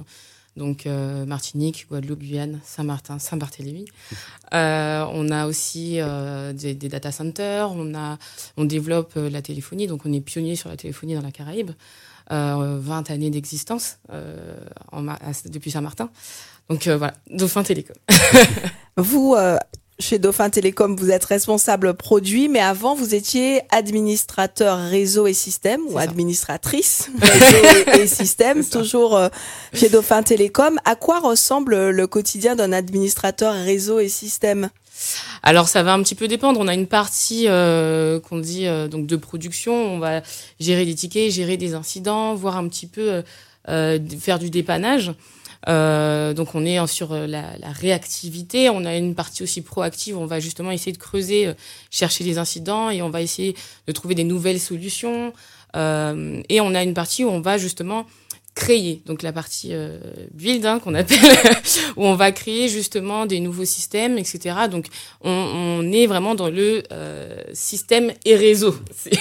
Donc 0.56 0.88
euh, 0.88 1.26
Martinique, 1.26 1.88
Guadeloupe, 1.90 2.20
Guyane, 2.20 2.62
Saint-Martin, 2.64 3.20
Saint-Barthélemy. 3.20 3.86
on 4.54 5.30
a 5.30 5.46
aussi 5.46 6.00
des, 6.54 6.74
des, 6.74 6.88
data 6.90 7.12
centers, 7.12 7.70
on, 7.74 7.96
a, 7.96 8.18
on 8.56 8.64
développe 8.64 9.16
la 9.16 9.42
téléphonie, 9.42 9.88
donc 9.88 10.06
on 10.06 10.14
est 10.14 10.22
pionnier 10.22 10.56
sur 10.56 10.70
la 10.70 10.78
téléphonie 10.78 11.16
dans 11.16 11.22
la 11.22 11.32
Caraïbe. 11.32 11.72
20 12.30 13.12
années 13.12 13.30
d'existence 13.30 13.98
depuis 15.46 15.72
Saint-Martin. 15.72 16.10
Donc 16.70 16.88
euh, 16.88 16.98
voilà, 16.98 17.14
Dauphin 17.30 17.64
Télécom. 17.64 17.96
vous, 18.98 19.34
euh, 19.36 19.58
chez 19.98 20.20
Dauphin 20.20 20.50
Télécom, 20.50 20.96
vous 20.96 21.10
êtes 21.10 21.26
responsable 21.26 21.96
produit, 21.96 22.48
mais 22.48 22.60
avant, 22.60 22.94
vous 22.94 23.16
étiez 23.16 23.62
administrateur 23.72 24.78
réseau 24.78 25.26
et 25.26 25.34
système 25.34 25.82
ou 25.90 25.98
administratrice 25.98 27.10
réseau 27.22 28.02
et, 28.04 28.08
système, 28.08 28.64
toujours 28.64 29.18
euh, 29.18 29.30
chez 29.74 29.90
Dauphin 29.90 30.22
Télécom. 30.22 30.80
À 30.86 30.96
quoi 30.96 31.20
ressemble 31.20 31.90
le 31.90 32.08
quotidien 32.08 32.56
d'un 32.56 32.72
administrateur 32.72 33.54
réseau 33.54 34.00
et 34.00 34.10
système? 34.10 34.70
Alors 35.44 35.68
ça 35.70 35.84
va 35.84 35.94
un 35.94 36.04
petit 36.04 36.16
peu 36.16 36.28
dépendre. 36.28 36.60
On 36.60 36.68
a 36.68 36.74
une 36.74 36.88
partie 36.88 37.46
qu'on 37.46 38.40
dit 38.40 38.66
donc 38.90 39.08
de 39.08 39.16
production. 39.16 39.74
On 39.74 40.00
va 40.00 40.22
gérer 40.60 40.86
des 40.86 40.96
tickets, 40.96 41.32
gérer 41.32 41.58
des 41.58 41.74
incidents, 41.74 42.36
voir 42.36 42.58
un 42.58 42.68
petit 42.68 42.88
peu 42.88 43.24
faire 43.66 44.40
du 44.40 44.50
dépannage. 44.50 45.14
Euh, 45.68 46.34
donc 46.34 46.56
on 46.56 46.66
est 46.66 46.86
sur 46.88 47.12
euh, 47.12 47.28
la, 47.28 47.52
réactivité. 47.72 48.70
On 48.70 48.86
a 48.86 48.96
une 48.96 49.16
partie 49.16 49.44
aussi 49.44 49.62
proactive. 49.62 50.18
On 50.18 50.26
va 50.26 50.40
justement 50.40 50.72
essayer 50.72 50.92
de 50.92 50.98
creuser, 50.98 51.48
euh, 51.48 51.54
chercher 51.92 52.24
les 52.24 52.38
incidents 52.38 52.90
et 52.90 53.02
on 53.02 53.10
va 53.10 53.22
essayer 53.22 53.56
de 53.88 53.92
trouver 53.92 54.16
des 54.16 54.24
nouvelles 54.24 54.60
solutions. 54.60 55.34
Euh, 55.76 56.42
et 56.50 56.62
on 56.62 56.74
a 56.74 56.84
une 56.84 56.94
partie 56.94 57.24
où 57.24 57.30
on 57.30 57.42
va 57.42 57.58
justement 57.58 58.06
créer, 58.60 59.02
donc 59.06 59.24
la 59.24 59.32
partie 59.32 59.70
euh, 59.72 59.98
build 60.34 60.66
hein, 60.66 60.80
qu'on 60.80 60.94
appelle, 60.94 61.18
où 61.96 62.06
on 62.06 62.16
va 62.16 62.34
créer 62.34 62.68
justement 62.68 63.26
des 63.26 63.40
nouveaux 63.40 63.64
systèmes, 63.64 64.18
etc. 64.18 64.56
Donc 64.70 64.88
on, 65.22 65.32
on 65.32 65.92
est 65.94 66.08
vraiment 66.08 66.36
dans 66.36 66.50
le 66.50 66.84
euh, 66.92 67.42
système 67.54 68.12
et 68.26 68.36
réseau, 68.36 68.76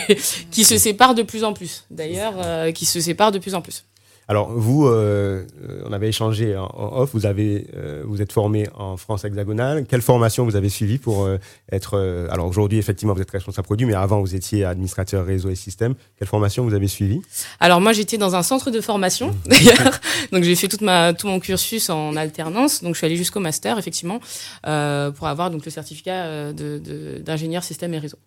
qui 0.51 0.65
se 0.65 0.77
sépare 0.77 1.15
de 1.15 1.23
plus 1.23 1.45
en 1.45 1.53
plus. 1.53 1.85
D'ailleurs, 1.89 2.73
qui 2.73 2.85
se 2.85 3.01
sépare 3.01 3.31
de 3.31 3.39
plus 3.39 3.55
en 3.55 3.63
plus. 3.63 3.85
Alors 4.31 4.51
vous, 4.53 4.87
euh, 4.87 5.47
euh, 5.63 5.83
on 5.87 5.93
avait 5.93 6.09
échangé 6.09 6.55
en, 6.55 6.69
off. 6.77 7.11
Vous 7.15 7.25
avez, 7.25 7.67
euh, 7.75 8.03
vous 8.07 8.21
êtes 8.21 8.31
formé 8.31 8.69
en 8.75 8.99
France 8.99 9.25
hexagonale. 9.25 9.87
Quelle 9.89 10.03
formation 10.03 10.45
vous 10.45 10.55
avez 10.55 10.69
suivi 10.69 10.99
pour 10.99 11.29
être 11.73 12.29
Alors 12.31 12.47
aujourd'hui, 12.47 12.79
effectivement, 12.79 13.15
vous 13.15 13.23
êtes 13.23 13.31
responsable 13.31 13.65
produit, 13.65 13.87
mais 13.87 13.95
avant, 13.95 14.21
vous 14.21 14.35
étiez 14.35 14.67
administrateur 14.67 15.25
réseau 15.25 15.49
et 15.49 15.55
système. 15.55 15.95
Quelle 16.19 16.29
formation 16.29 16.65
vous 16.65 16.75
avez 16.75 16.89
suivi 16.89 17.23
Alors 17.59 17.81
moi, 17.81 17.95
j'étais 17.95 18.19
dans 18.19 18.37
un 18.37 18.43
centre 18.43 18.71
de 18.71 18.83
formation 18.83 19.29
mmh. 19.29 19.49
d'ailleurs. 19.49 20.01
donc 20.33 20.45
j'ai 20.45 20.55
fait 20.55 20.69
toute 20.69 20.83
ma 20.83 21.15
tout 21.15 21.27
mon 21.27 21.41
cursus 21.41 21.89
en 21.89 22.15
alternance. 22.15 22.83
Donc 22.83 22.95
je 22.95 22.99
suis 22.99 23.07
allée 23.07 23.17
jusqu'au 23.17 23.41
master, 23.41 23.79
effectivement, 23.79 24.21
pour 24.63 25.27
avoir 25.27 25.51
donc 25.51 25.65
le 25.65 25.71
certificat 25.71 26.53
d'ingénieur 26.53 27.65
système 27.65 27.95
et 27.95 27.99
réseau. 27.99 28.19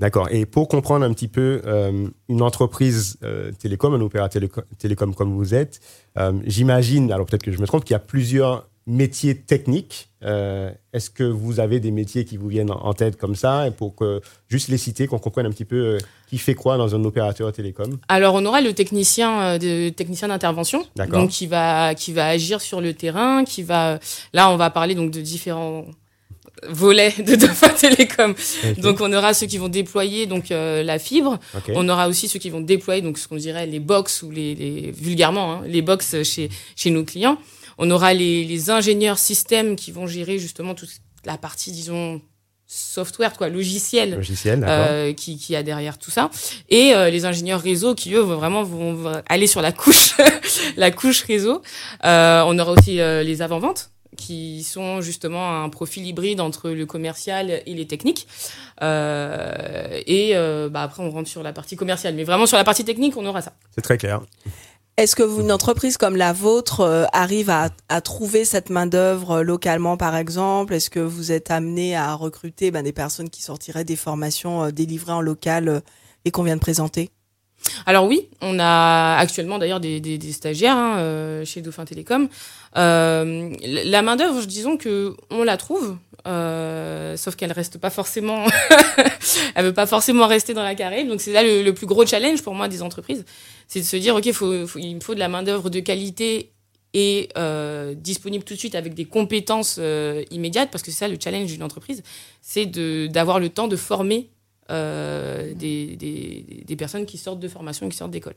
D'accord. 0.00 0.28
Et 0.30 0.46
pour 0.46 0.66
comprendre 0.66 1.04
un 1.04 1.12
petit 1.12 1.28
peu 1.28 1.60
euh, 1.66 2.08
une 2.30 2.42
entreprise 2.42 3.18
euh, 3.22 3.52
télécom, 3.52 3.92
un 3.92 4.00
opérateur 4.00 4.42
télécom 4.78 5.14
comme 5.14 5.34
vous 5.34 5.54
êtes, 5.54 5.80
euh, 6.18 6.32
j'imagine, 6.46 7.12
alors 7.12 7.26
peut-être 7.26 7.42
que 7.42 7.52
je 7.52 7.60
me 7.60 7.66
trompe, 7.66 7.84
qu'il 7.84 7.92
y 7.92 7.96
a 7.96 8.00
plusieurs 8.00 8.66
métiers 8.86 9.36
techniques. 9.36 10.08
Est-ce 10.22 11.10
que 11.10 11.22
vous 11.22 11.60
avez 11.60 11.80
des 11.80 11.90
métiers 11.90 12.24
qui 12.24 12.36
vous 12.36 12.48
viennent 12.48 12.70
en 12.70 12.92
tête 12.94 13.16
comme 13.16 13.34
ça? 13.34 13.68
Et 13.68 13.70
pour 13.70 13.94
que 13.94 14.20
juste 14.48 14.68
les 14.68 14.78
citer, 14.78 15.06
qu'on 15.06 15.18
comprenne 15.18 15.46
un 15.46 15.50
petit 15.50 15.66
peu 15.66 15.98
qui 16.28 16.38
fait 16.38 16.54
quoi 16.54 16.76
dans 16.76 16.94
un 16.94 17.04
opérateur 17.04 17.52
télécom? 17.52 17.98
Alors 18.08 18.34
on 18.34 18.44
aura 18.44 18.60
le 18.62 18.72
technicien 18.72 19.58
de 19.58 19.90
technicien 19.90 20.28
d'intervention, 20.28 20.84
donc 20.96 21.28
qui 21.28 21.46
va 21.46 21.94
qui 21.94 22.12
va 22.12 22.26
agir 22.26 22.60
sur 22.60 22.80
le 22.80 22.92
terrain, 22.94 23.44
qui 23.44 23.62
va 23.62 23.98
là 24.32 24.50
on 24.50 24.56
va 24.56 24.70
parler 24.70 24.94
donc 24.94 25.10
de 25.10 25.20
différents 25.20 25.84
volet 26.68 27.12
de 27.18 27.34
Dauphin 27.34 27.68
Télécom. 27.80 28.34
Donc 28.78 29.00
on 29.00 29.12
aura 29.12 29.34
ceux 29.34 29.46
qui 29.46 29.58
vont 29.58 29.68
déployer 29.68 30.26
donc 30.26 30.50
euh, 30.50 30.82
la 30.82 30.98
fibre. 30.98 31.38
On 31.74 31.88
aura 31.88 32.08
aussi 32.08 32.28
ceux 32.28 32.38
qui 32.38 32.50
vont 32.50 32.60
déployer 32.60 33.02
donc 33.02 33.18
ce 33.18 33.28
qu'on 33.28 33.36
dirait 33.36 33.66
les 33.66 33.80
box 33.80 34.22
ou 34.22 34.30
les, 34.30 34.54
les 34.54 34.90
vulgairement 34.90 35.54
hein, 35.54 35.62
les 35.66 35.82
box 35.82 36.22
chez 36.22 36.48
chez 36.76 36.90
nos 36.90 37.04
clients. 37.04 37.38
On 37.78 37.90
aura 37.90 38.12
les, 38.12 38.44
les 38.44 38.70
ingénieurs 38.70 39.18
systèmes 39.18 39.76
qui 39.76 39.90
vont 39.90 40.06
gérer 40.06 40.38
justement 40.38 40.74
toute 40.74 40.90
la 41.24 41.38
partie 41.38 41.72
disons 41.72 42.20
software 42.72 43.32
quoi 43.36 43.48
logiciel, 43.48 44.14
logiciel 44.14 44.64
euh, 44.66 45.12
qui, 45.12 45.36
qui 45.38 45.56
a 45.56 45.64
derrière 45.64 45.98
tout 45.98 46.12
ça 46.12 46.30
et 46.68 46.94
euh, 46.94 47.10
les 47.10 47.24
ingénieurs 47.24 47.60
réseau 47.60 47.96
qui 47.96 48.14
eux 48.14 48.20
vraiment 48.20 48.62
vont 48.62 49.20
aller 49.28 49.48
sur 49.48 49.60
la 49.60 49.72
couche 49.72 50.14
la 50.76 50.92
couche 50.92 51.22
réseau 51.24 51.62
euh, 52.04 52.44
on 52.46 52.56
aura 52.60 52.70
aussi 52.70 53.00
euh, 53.00 53.24
les 53.24 53.42
avant 53.42 53.58
ventes 53.58 53.90
qui 54.20 54.62
sont 54.62 55.00
justement 55.00 55.62
un 55.62 55.68
profil 55.68 56.06
hybride 56.06 56.40
entre 56.40 56.70
le 56.70 56.86
commercial 56.86 57.62
et 57.66 57.74
les 57.74 57.86
techniques. 57.86 58.28
Euh, 58.82 60.00
et 60.06 60.36
euh, 60.36 60.68
bah 60.68 60.82
après, 60.82 61.02
on 61.02 61.10
rentre 61.10 61.28
sur 61.28 61.42
la 61.42 61.52
partie 61.52 61.76
commerciale. 61.76 62.14
Mais 62.14 62.24
vraiment, 62.24 62.46
sur 62.46 62.56
la 62.56 62.64
partie 62.64 62.84
technique, 62.84 63.16
on 63.16 63.26
aura 63.26 63.42
ça. 63.42 63.52
C'est 63.74 63.82
très 63.82 63.98
clair. 63.98 64.20
Est-ce 65.00 65.16
que 65.16 65.22
vous, 65.22 65.40
une 65.40 65.50
entreprise 65.50 65.96
comme 65.96 66.14
la 66.14 66.34
vôtre 66.34 66.80
euh, 66.80 67.06
arrive 67.14 67.48
à, 67.48 67.70
à, 67.88 68.02
trouver 68.02 68.44
cette 68.44 68.68
main-d'œuvre 68.68 69.40
localement, 69.42 69.96
par 69.96 70.14
exemple? 70.14 70.74
Est-ce 70.74 70.90
que 70.90 71.00
vous 71.00 71.32
êtes 71.32 71.50
amené 71.50 71.96
à 71.96 72.14
recruter 72.14 72.70
ben, 72.70 72.82
des 72.82 72.92
personnes 72.92 73.30
qui 73.30 73.42
sortiraient 73.42 73.84
des 73.84 73.96
formations 73.96 74.64
euh, 74.64 74.70
délivrées 74.72 75.12
en 75.12 75.22
local 75.22 75.68
euh, 75.68 75.80
et 76.26 76.30
qu'on 76.30 76.42
vient 76.42 76.56
de 76.56 76.60
présenter? 76.60 77.08
Alors 77.86 78.06
oui, 78.06 78.28
on 78.42 78.58
a 78.58 79.16
actuellement 79.16 79.58
d'ailleurs 79.58 79.80
des, 79.80 80.00
des, 80.00 80.18
des, 80.18 80.32
stagiaires 80.32 80.76
hein, 80.76 81.44
chez 81.44 81.62
Dauphin 81.62 81.86
Télécom. 81.86 82.28
Euh, 82.76 83.50
la 83.62 84.02
main 84.02 84.16
d'œuvre, 84.16 84.44
disons 84.46 84.76
que 84.76 85.16
on 85.30 85.42
la 85.42 85.56
trouve, 85.56 85.96
euh, 86.26 87.16
sauf 87.16 87.34
qu'elle 87.34 87.52
reste 87.52 87.78
pas 87.78 87.90
forcément, 87.90 88.46
elle 89.54 89.64
veut 89.64 89.74
pas 89.74 89.86
forcément 89.86 90.26
rester 90.26 90.54
dans 90.54 90.62
la 90.62 90.74
carrière. 90.74 91.06
Donc 91.06 91.20
c'est 91.20 91.32
là 91.32 91.42
le, 91.42 91.72
plus 91.72 91.86
gros 91.86 92.06
challenge 92.06 92.42
pour 92.42 92.54
moi 92.54 92.68
des 92.68 92.82
entreprises, 92.82 93.24
c'est 93.66 93.80
de 93.80 93.84
se 93.84 93.96
dire 93.96 94.14
ok, 94.14 94.30
faut, 94.32 94.66
faut, 94.66 94.78
il 94.78 94.94
me 94.96 95.00
faut 95.00 95.14
de 95.14 95.18
la 95.20 95.28
main 95.28 95.42
d'œuvre 95.42 95.70
de 95.70 95.80
qualité 95.80 96.52
et 96.92 97.28
euh, 97.36 97.94
disponible 97.94 98.44
tout 98.44 98.54
de 98.54 98.58
suite 98.58 98.74
avec 98.74 98.94
des 98.94 99.04
compétences 99.04 99.76
euh, 99.78 100.24
immédiates, 100.30 100.70
parce 100.70 100.82
que 100.82 100.90
c'est 100.90 100.98
ça 100.98 101.08
le 101.08 101.18
challenge 101.22 101.46
d'une 101.46 101.62
entreprise, 101.62 102.02
c'est 102.42 102.66
d'avoir 102.66 103.38
le 103.38 103.48
temps 103.48 103.68
de 103.68 103.76
former 103.76 104.30
euh, 104.70 105.54
des, 105.54 105.96
des, 105.96 106.64
des, 106.64 106.76
personnes 106.76 107.06
qui 107.06 107.18
sortent 107.18 107.40
de 107.40 107.48
formation 107.48 107.88
qui 107.88 107.96
sortent 107.96 108.12
d'école. 108.12 108.34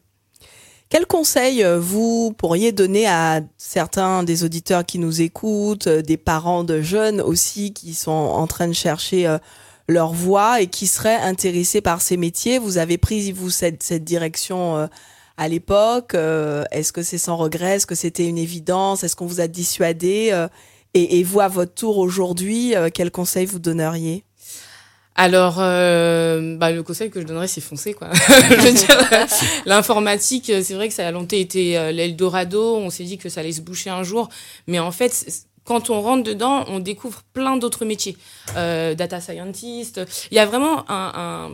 Quel 0.94 1.08
conseil 1.08 1.64
euh, 1.64 1.80
vous 1.80 2.36
pourriez 2.38 2.72
donner 2.72 3.08
à 3.08 3.42
certains 3.58 4.22
des 4.22 4.44
auditeurs 4.44 4.86
qui 4.86 5.00
nous 5.00 5.24
écoutent, 5.24 5.88
euh, 5.88 6.04
des 6.04 6.18
parents 6.18 6.64
de 6.64 6.84
jeunes 6.84 7.20
aussi 7.20 7.74
qui 7.74 7.96
sont 7.96 8.12
en 8.12 8.46
train 8.46 8.68
de 8.68 8.74
chercher 8.74 9.40
leur 9.88 10.14
voie 10.14 10.62
et 10.62 10.68
qui 10.68 10.86
seraient 10.86 11.16
intéressés 11.16 11.82
par 11.82 12.00
ces 12.00 12.16
métiers? 12.16 12.60
Vous 12.60 12.78
avez 12.78 13.00
pris, 13.00 13.32
vous, 13.32 13.50
cette, 13.50 13.82
cette 13.82 14.04
direction 14.04 14.88
à 15.36 15.48
l'époque 15.48 16.14
Est-ce 16.14 16.94
que 16.94 17.02
c'est 17.02 17.18
sans 17.18 17.38
regret? 17.38 17.78
Est-ce 17.78 17.88
que 17.88 17.96
c'était 17.96 18.28
une 18.28 18.38
évidence? 18.38 19.04
Est-ce 19.04 19.16
qu'on 19.16 19.26
vous 19.26 19.42
a 19.42 19.48
dissuadé 19.48 20.48
et, 20.94 21.20
et, 21.20 21.24
vous, 21.24 21.40
à 21.40 21.48
votre 21.48 21.74
tour 21.74 21.98
aujourd'hui, 21.98 22.76
quel 22.94 23.10
conseil 23.10 23.48
vous 23.48 23.58
donneriez? 23.58 24.26
Alors, 25.16 25.58
euh, 25.60 26.58
bah, 26.58 26.72
le 26.72 26.82
conseil 26.82 27.12
que 27.12 27.22
je 27.22 27.26
donnerais, 27.26 27.48
c'est 27.48 27.62
foncer, 27.62 27.94
quoi. 27.94 28.10
l'informatique, 29.66 30.52
c'est 30.64 30.74
vrai 30.74 30.88
que 30.88 30.94
ça 30.94 31.08
a 31.08 31.12
longtemps 31.12 31.38
été 31.38 31.78
euh, 31.78 31.92
l'Eldorado. 31.92 32.78
On 32.78 32.90
s'est 32.90 33.04
dit 33.04 33.18
que 33.18 33.30
ça 33.30 33.42
allait 33.42 33.52
se 33.52 33.62
boucher 33.62 33.92
un 33.92 34.04
jour, 34.04 34.30
mais 34.66 34.80
en 34.80 34.92
fait, 34.92 35.46
quand 35.66 35.92
on 35.92 36.02
rentre 36.02 36.24
dedans, 36.24 36.66
on 36.68 36.80
découvre 36.80 37.22
plein 37.34 37.58
d'autres 37.58 37.86
métiers. 37.86 38.18
Euh, 38.58 38.96
data 38.96 39.22
scientist. 39.22 40.02
Il 40.32 40.36
y 40.36 40.40
a 40.40 40.48
vraiment 40.48 40.90
un, 40.90 41.52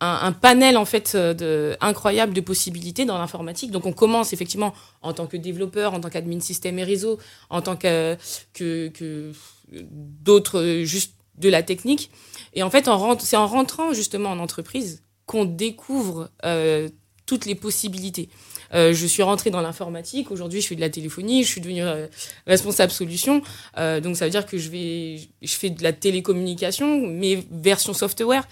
un, 0.00 0.26
un, 0.26 0.32
panel 0.32 0.76
en 0.76 0.84
fait 0.84 1.16
de, 1.16 1.76
incroyable 1.80 2.32
de 2.32 2.40
possibilités 2.40 3.04
dans 3.04 3.18
l'informatique. 3.18 3.72
Donc, 3.72 3.84
on 3.84 3.92
commence 3.92 4.32
effectivement 4.32 4.74
en 5.02 5.12
tant 5.12 5.26
que 5.26 5.36
développeur, 5.36 5.92
en 5.92 6.00
tant 6.00 6.08
qu'admin 6.08 6.38
système 6.38 6.78
et 6.78 6.84
réseau, 6.84 7.18
en 7.50 7.62
tant 7.62 7.74
que, 7.74 8.16
que, 8.54 8.88
que 8.88 9.32
d'autres 9.72 10.82
juste 10.84 11.14
de 11.40 11.48
la 11.48 11.62
technique. 11.62 12.10
Et 12.54 12.62
en 12.62 12.70
fait, 12.70 12.88
c'est 13.20 13.36
en 13.36 13.46
rentrant 13.46 13.92
justement 13.92 14.30
en 14.30 14.38
entreprise 14.38 15.02
qu'on 15.26 15.44
découvre 15.44 16.30
euh, 16.44 16.88
toutes 17.26 17.46
les 17.46 17.54
possibilités. 17.54 18.28
Euh, 18.74 18.92
je 18.92 19.06
suis 19.06 19.22
rentrée 19.22 19.50
dans 19.50 19.60
l'informatique. 19.60 20.30
Aujourd'hui, 20.30 20.60
je 20.60 20.66
fais 20.66 20.74
de 20.74 20.80
la 20.80 20.90
téléphonie. 20.90 21.44
Je 21.44 21.48
suis 21.48 21.60
devenue 21.60 21.84
euh, 21.84 22.08
responsable 22.46 22.92
solution. 22.92 23.42
Donc, 23.76 24.16
ça 24.16 24.24
veut 24.24 24.30
dire 24.30 24.46
que 24.46 24.58
je 24.58 24.68
vais, 24.68 25.20
je 25.42 25.54
fais 25.54 25.70
de 25.70 25.82
la 25.82 25.92
télécommunication, 25.92 27.06
mais 27.06 27.44
version 27.50 27.92
software. 27.92 28.46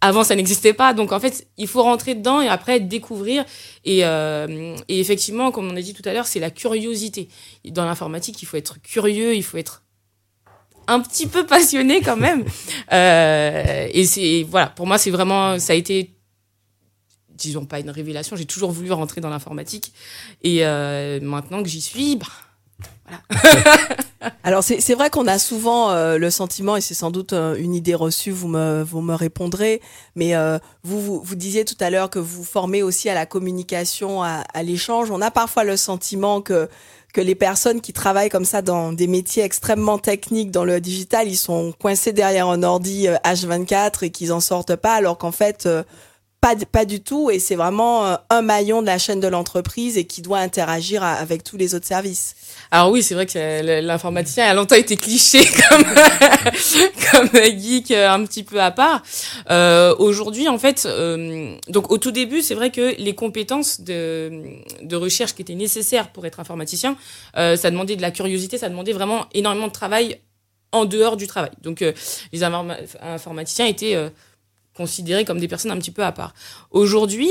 Avant, 0.00 0.24
ça 0.24 0.34
n'existait 0.34 0.74
pas. 0.74 0.92
Donc, 0.92 1.12
en 1.12 1.20
fait, 1.20 1.46
il 1.56 1.68
faut 1.68 1.82
rentrer 1.82 2.16
dedans 2.16 2.40
et 2.40 2.48
après 2.48 2.80
découvrir. 2.80 3.44
Et, 3.84 4.00
et 4.00 5.00
effectivement, 5.00 5.52
comme 5.52 5.70
on 5.70 5.76
a 5.76 5.80
dit 5.80 5.94
tout 5.94 6.02
à 6.04 6.12
l'heure, 6.12 6.26
c'est 6.26 6.40
la 6.40 6.50
curiosité. 6.50 7.28
Dans 7.66 7.84
l'informatique, 7.84 8.42
il 8.42 8.46
faut 8.46 8.56
être 8.56 8.82
curieux, 8.82 9.36
il 9.36 9.44
faut 9.44 9.56
être 9.56 9.83
un 10.86 11.00
petit 11.00 11.26
peu 11.26 11.46
passionné 11.46 12.00
quand 12.00 12.16
même. 12.16 12.44
Euh, 12.92 13.88
et 13.92 14.04
c'est 14.04 14.46
voilà, 14.48 14.66
pour 14.66 14.86
moi 14.86 14.98
c'est 14.98 15.10
vraiment 15.10 15.58
ça 15.58 15.72
a 15.72 15.76
été 15.76 16.14
disons 17.30 17.64
pas 17.64 17.80
une 17.80 17.90
révélation. 17.90 18.36
J'ai 18.36 18.44
toujours 18.44 18.70
voulu 18.70 18.92
rentrer 18.92 19.20
dans 19.20 19.30
l'informatique 19.30 19.92
et 20.42 20.64
euh, 20.64 21.18
maintenant 21.20 21.62
que 21.62 21.68
j'y 21.68 21.80
suis, 21.80 22.16
bah, 22.16 22.26
voilà. 23.06 23.74
Alors 24.42 24.64
c'est 24.64 24.94
vrai 24.94 25.10
qu'on 25.10 25.26
a 25.26 25.38
souvent 25.38 25.90
euh, 25.90 26.16
le 26.16 26.30
sentiment, 26.30 26.76
et 26.76 26.80
c'est 26.80 26.94
sans 26.94 27.10
doute 27.10 27.34
euh, 27.34 27.56
une 27.56 27.74
idée 27.74 27.94
reçue, 27.94 28.30
vous 28.30 28.48
me, 28.48 28.82
vous 28.82 29.02
me 29.02 29.14
répondrez, 29.14 29.82
mais 30.16 30.34
euh, 30.34 30.58
vous, 30.82 31.00
vous, 31.00 31.20
vous, 31.22 31.34
disiez 31.34 31.64
tout 31.64 31.76
à 31.80 31.90
l'heure 31.90 32.08
que 32.08 32.18
vous 32.18 32.42
formez 32.42 32.82
aussi 32.82 33.10
à 33.10 33.14
la 33.14 33.26
communication, 33.26 34.22
à, 34.22 34.44
à 34.54 34.62
l'échange. 34.62 35.10
On 35.10 35.20
a 35.20 35.30
parfois 35.30 35.64
le 35.64 35.76
sentiment 35.76 36.40
que 36.40 36.68
que 37.14 37.20
les 37.20 37.36
personnes 37.36 37.80
qui 37.80 37.92
travaillent 37.92 38.28
comme 38.28 38.44
ça 38.44 38.60
dans 38.60 38.92
des 38.92 39.06
métiers 39.06 39.44
extrêmement 39.44 39.98
techniques 39.98 40.50
dans 40.50 40.64
le 40.64 40.80
digital, 40.80 41.28
ils 41.28 41.36
sont 41.36 41.72
coincés 41.80 42.12
derrière 42.12 42.48
un 42.48 42.62
ordi 42.64 43.06
H24 43.24 43.72
euh, 43.76 43.88
et 44.02 44.10
qu'ils 44.10 44.32
en 44.32 44.40
sortent 44.40 44.76
pas, 44.76 44.94
alors 44.94 45.16
qu'en 45.16 45.30
fait, 45.30 45.64
euh, 45.66 45.84
pas, 46.40 46.56
pas 46.56 46.84
du 46.84 47.00
tout. 47.00 47.30
Et 47.30 47.38
c'est 47.38 47.54
vraiment 47.54 48.04
euh, 48.04 48.16
un 48.30 48.42
maillon 48.42 48.82
de 48.82 48.86
la 48.86 48.98
chaîne 48.98 49.20
de 49.20 49.28
l'entreprise 49.28 49.96
et 49.96 50.04
qui 50.04 50.22
doit 50.22 50.40
interagir 50.40 51.04
avec 51.04 51.44
tous 51.44 51.56
les 51.56 51.76
autres 51.76 51.86
services. 51.86 52.34
Alors 52.74 52.90
oui, 52.90 53.04
c'est 53.04 53.14
vrai 53.14 53.24
que 53.24 53.80
l'informaticien 53.82 54.46
a 54.46 54.52
longtemps 54.52 54.74
été 54.74 54.96
cliché 54.96 55.38
comme 55.70 55.84
comme 57.12 57.28
geek 57.32 57.92
un 57.92 58.24
petit 58.24 58.42
peu 58.42 58.60
à 58.60 58.72
part. 58.72 59.00
Euh, 59.48 59.94
Aujourd'hui, 60.00 60.48
en 60.48 60.58
fait, 60.58 60.84
euh, 60.84 61.54
donc 61.68 61.92
au 61.92 61.98
tout 61.98 62.10
début, 62.10 62.42
c'est 62.42 62.56
vrai 62.56 62.72
que 62.72 62.96
les 62.98 63.14
compétences 63.14 63.80
de, 63.80 64.42
de 64.82 64.96
recherche 64.96 65.34
qui 65.34 65.42
étaient 65.42 65.54
nécessaires 65.54 66.10
pour 66.10 66.26
être 66.26 66.40
informaticien, 66.40 66.96
euh, 67.36 67.54
ça 67.54 67.70
demandait 67.70 67.94
de 67.94 68.02
la 68.02 68.10
curiosité, 68.10 68.58
ça 68.58 68.68
demandait 68.68 68.92
vraiment 68.92 69.26
énormément 69.34 69.68
de 69.68 69.72
travail 69.72 70.18
en 70.72 70.84
dehors 70.84 71.16
du 71.16 71.28
travail. 71.28 71.52
Donc 71.62 71.80
euh, 71.80 71.92
les 72.32 72.42
informaticiens 72.42 73.66
étaient 73.66 73.94
euh, 73.94 74.08
considérés 74.76 75.24
comme 75.24 75.38
des 75.38 75.46
personnes 75.46 75.70
un 75.70 75.78
petit 75.78 75.92
peu 75.92 76.02
à 76.02 76.10
part. 76.10 76.34
Aujourd'hui, 76.72 77.30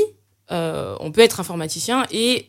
euh, 0.51 0.95
on 1.01 1.11
peut 1.11 1.19
être 1.19 1.41
informaticien 1.41 2.05
et 2.11 2.47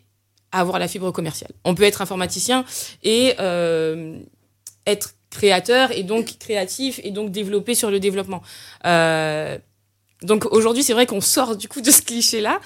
avoir 0.59 0.79
la 0.79 0.89
fibre 0.89 1.11
commerciale. 1.11 1.51
On 1.65 1.75
peut 1.75 1.83
être 1.83 2.03
informaticien 2.03 2.65
et 3.03 3.35
euh, 3.41 4.19
être 4.87 5.15
créateur 5.31 5.91
et 5.93 6.03
donc 6.03 6.39
créatif 6.39 7.01
et 7.03 7.11
donc 7.11 7.31
développer 7.31 7.75
sur 7.75 7.91
le 7.91 8.01
développement. 8.01 8.43
Euh, 8.87 9.59
donc 10.23 10.47
aujourd'hui, 10.53 10.83
c'est 10.83 10.95
vrai 10.95 11.07
qu'on 11.07 11.21
sort 11.21 11.57
du 11.57 11.69
coup 11.69 11.83
de 11.83 11.91
ce 11.91 12.01
cliché-là. 12.01 12.61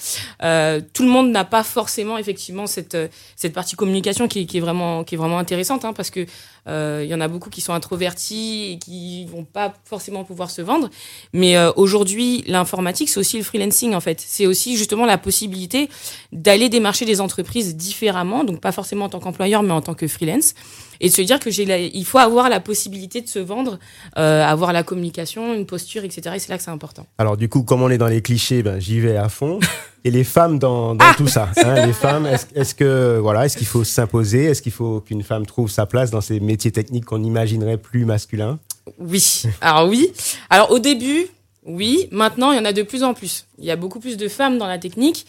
Euh, 0.45 0.81
tout 0.93 1.03
le 1.03 1.09
monde 1.09 1.31
n'a 1.31 1.45
pas 1.45 1.65
forcément 1.65 2.17
effectivement 2.17 2.67
cette 2.67 2.97
cette 3.35 3.53
partie 3.53 3.75
communication 3.75 4.29
qui, 4.29 4.41
est 4.41 4.61
vraiment 4.61 5.03
qui 5.03 5.17
est 5.17 5.19
vraiment 5.19 5.39
intéressante 5.39 5.85
hein, 5.85 5.93
parce 5.93 6.11
que 6.11 6.27
il 6.69 7.09
y 7.09 7.15
en 7.15 7.21
a 7.21 7.29
beaucoup 7.29 7.51
qui 7.51 7.61
sont 7.61 7.73
introvertis 7.73 8.73
et 8.73 8.79
qui 8.79 9.25
vont 9.27 9.45
pas 9.45 9.75
forcément 9.85 10.25
pouvoir 10.25 10.51
se 10.51 10.63
vendre. 10.63 10.91
Mais 11.33 11.57
euh, 11.57 11.73
aujourd'hui, 11.77 12.45
l'informatique, 12.47 13.09
c'est 13.09 13.21
aussi 13.21 13.39
le 13.39 13.45
freelancing 13.45 13.95
en 13.95 14.01
fait. 14.01 14.23
C'est 14.25 14.47
aussi 14.47 14.77
justement 14.77 15.07
la 15.07 15.19
possibilité 15.19 15.89
d'aller 16.33 16.69
démarcher 16.69 17.05
des 17.05 17.21
entreprises 17.21 17.77
différemment, 17.77 18.45
donc 18.45 18.61
pas 18.61 18.73
forcément 18.73 19.07
en 19.07 19.09
tant 19.09 19.21
qu'employeur, 19.21 19.63
mais 19.63 19.73
en 19.73 19.83
tant 19.83 19.95
que 19.95 20.07
freelance 20.07 20.55
et 21.01 21.09
de 21.09 21.15
se 21.15 21.23
dire 21.23 21.39
que 21.39 21.51
j'ai 21.51 21.91
il 21.95 22.05
faut 22.05 22.19
avoir 22.19 22.49
la 22.49 22.61
possibilité 22.61 23.21
de 23.21 23.29
se 23.29 23.39
vendre, 23.39 23.79
euh, 24.17 24.45
avoir 24.45 24.73
la 24.73 24.83
communication, 24.83 25.55
une 25.55 25.67
posture, 25.67 26.05
etc. 26.05 26.35
Et 26.35 26.39
c'est 26.39 26.49
là 26.49 26.57
que 26.57 26.65
c'est 26.65 26.71
important. 26.71 27.07
Alors 27.19 27.37
du 27.37 27.49
coup, 27.49 27.63
comme 27.63 27.83
on 27.83 27.91
est 27.91 27.99
dans 27.99 28.09
les 28.09 28.23
clichés, 28.23 28.63
ben, 28.63 28.79
j'y 28.81 29.01
vais 29.01 29.17
à 29.17 29.29
fond. 29.29 29.61
Et 30.09 30.11
les 30.11 30.25
femmes 30.25 30.59
dans, 30.59 30.95
dans 30.95 31.05
ah 31.05 31.13
tout 31.19 31.27
ça, 31.27 31.51
hein, 31.63 31.85
les 31.85 31.93
femmes, 31.93 32.25
est-ce 32.25 32.47
est 32.55 32.75
que 32.75 33.19
voilà, 33.19 33.45
est-ce 33.45 33.59
qu'il 33.59 33.67
faut 33.67 33.85
s'imposer, 33.85 34.45
est-ce 34.45 34.63
qu'il 34.63 34.73
faut 34.73 35.03
qu'une 35.03 35.23
femme 35.23 35.45
trouve 35.45 35.69
sa 35.69 35.85
place 35.85 36.11
dans 36.11 36.23
ces 36.23 36.41
métiers 36.41 36.71
techniques 36.71 37.05
qu'on 37.05 37.23
imaginerait 37.23 37.77
plus 37.77 38.07
masculins? 38.07 38.59
Oui. 38.99 39.43
Alors 39.61 39.87
oui. 39.87 40.11
Alors 40.49 40.71
au 40.71 40.79
début, 40.79 41.27
oui. 41.67 42.09
Maintenant, 42.11 42.53
il 42.53 42.57
y 42.57 42.59
en 42.59 42.65
a 42.65 42.73
de 42.73 42.81
plus 42.81 43.03
en 43.03 43.13
plus. 43.13 43.45
Il 43.59 43.67
y 43.67 43.71
a 43.71 43.77
beaucoup 43.77 44.01
plus 44.01 44.17
de 44.17 44.29
femmes 44.29 44.57
dans 44.57 44.67
la 44.67 44.79
technique. 44.79 45.27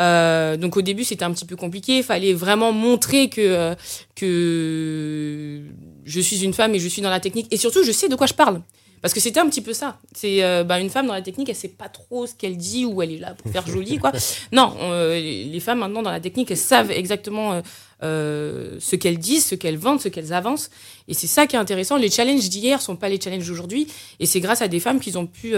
Euh, 0.00 0.56
donc 0.56 0.78
au 0.78 0.82
début 0.82 1.04
c'était 1.04 1.26
un 1.26 1.32
petit 1.32 1.44
peu 1.44 1.56
compliqué. 1.56 1.98
Il 1.98 2.02
fallait 2.02 2.32
vraiment 2.32 2.72
montrer 2.72 3.28
que 3.28 3.42
euh, 3.42 3.74
que 4.14 5.60
je 6.06 6.20
suis 6.20 6.42
une 6.42 6.54
femme 6.54 6.74
et 6.74 6.78
je 6.78 6.88
suis 6.88 7.02
dans 7.02 7.10
la 7.10 7.20
technique 7.20 7.48
et 7.50 7.58
surtout 7.58 7.84
je 7.84 7.92
sais 7.92 8.08
de 8.08 8.14
quoi 8.14 8.26
je 8.26 8.32
parle. 8.32 8.62
Parce 9.02 9.12
que 9.12 9.20
c'était 9.20 9.40
un 9.40 9.48
petit 9.48 9.60
peu 9.60 9.72
ça. 9.72 9.98
C'est 10.14 10.42
euh, 10.42 10.64
bah, 10.64 10.80
une 10.80 10.88
femme 10.88 11.06
dans 11.06 11.12
la 11.12 11.22
technique, 11.22 11.48
elle 11.48 11.56
sait 11.56 11.68
pas 11.68 11.88
trop 11.88 12.26
ce 12.26 12.34
qu'elle 12.34 12.56
dit 12.56 12.84
ou 12.84 13.02
elle 13.02 13.12
est 13.12 13.18
là 13.18 13.34
pour 13.34 13.50
faire 13.50 13.66
joli, 13.70 13.98
quoi. 13.98 14.12
Non, 14.52 14.74
euh, 14.80 15.14
les 15.20 15.60
femmes 15.60 15.80
maintenant 15.80 16.02
dans 16.02 16.10
la 16.10 16.20
technique, 16.20 16.50
elles 16.50 16.56
savent 16.56 16.90
exactement 16.90 17.60
euh, 18.02 18.76
ce 18.80 18.96
qu'elles 18.96 19.18
disent, 19.18 19.44
ce 19.44 19.54
qu'elles 19.54 19.78
vendent, 19.78 20.00
ce 20.00 20.08
qu'elles 20.08 20.32
avancent. 20.32 20.70
Et 21.08 21.14
c'est 21.14 21.26
ça 21.26 21.46
qui 21.46 21.56
est 21.56 21.58
intéressant. 21.58 21.96
Les 21.96 22.10
challenges 22.10 22.48
d'hier 22.48 22.80
sont 22.80 22.96
pas 22.96 23.08
les 23.08 23.20
challenges 23.20 23.46
d'aujourd'hui. 23.46 23.88
Et 24.20 24.26
c'est 24.26 24.40
grâce 24.40 24.62
à 24.62 24.68
des 24.68 24.80
femmes 24.80 25.00
qu'ils 25.00 25.18
ont 25.18 25.26
pu 25.26 25.54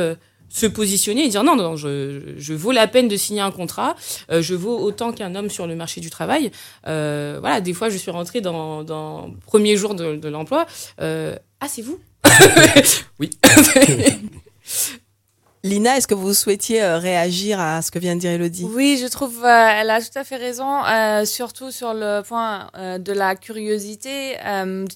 se 0.55 0.67
positionner 0.67 1.25
et 1.25 1.29
dire 1.29 1.43
non, 1.43 1.57
non, 1.57 1.77
je, 1.77 2.35
je 2.37 2.55
vaux 2.55 2.71
la 2.73 2.87
peine 2.87 3.09
de 3.09 3.17
signer 3.17 3.41
un 3.41 3.51
contrat, 3.51 3.97
euh, 4.31 4.41
je 4.41 4.55
vaux 4.55 4.79
autant 4.79 5.13
qu'un 5.13 5.35
homme 5.35 5.51
sur 5.51 5.67
le 5.67 5.75
marché 5.75 6.01
du 6.01 6.11
travail. 6.11 6.53
Euh, 6.87 7.39
voilà, 7.41 7.61
des 7.61 7.73
fois, 7.73 7.91
je 7.91 7.97
suis 7.97 8.13
rentrée 8.13 8.41
dans, 8.41 8.85
dans 8.85 9.31
premier 9.47 9.77
jour 9.77 9.95
de, 9.95 10.15
de 10.17 10.29
l'emploi. 10.29 10.67
Euh, 11.01 11.37
ah, 11.61 11.67
c'est 11.69 11.83
vous? 11.83 11.99
Oui. 13.21 13.31
Lina, 15.65 15.97
est-ce 15.97 16.07
que 16.07 16.15
vous 16.15 16.35
souhaitiez 16.35 16.83
euh, 16.83 16.99
réagir 16.99 17.59
à 17.59 17.81
ce 17.81 17.91
que 17.91 17.99
vient 17.99 18.17
de 18.17 18.21
dire 18.21 18.33
Elodie? 18.33 18.65
Oui, 18.65 18.99
je 19.01 19.07
trouve 19.07 19.43
euh, 19.43 19.69
elle 19.81 19.89
a 19.89 20.03
tout 20.03 20.19
à 20.19 20.23
fait 20.23 20.37
raison, 20.37 20.85
euh, 20.85 21.25
surtout 21.25 21.71
sur 21.71 21.95
le 21.95 22.21
point 22.21 22.71
euh, 22.77 22.99
de 22.99 23.15
la 23.15 23.35
curiosité, 23.35 24.37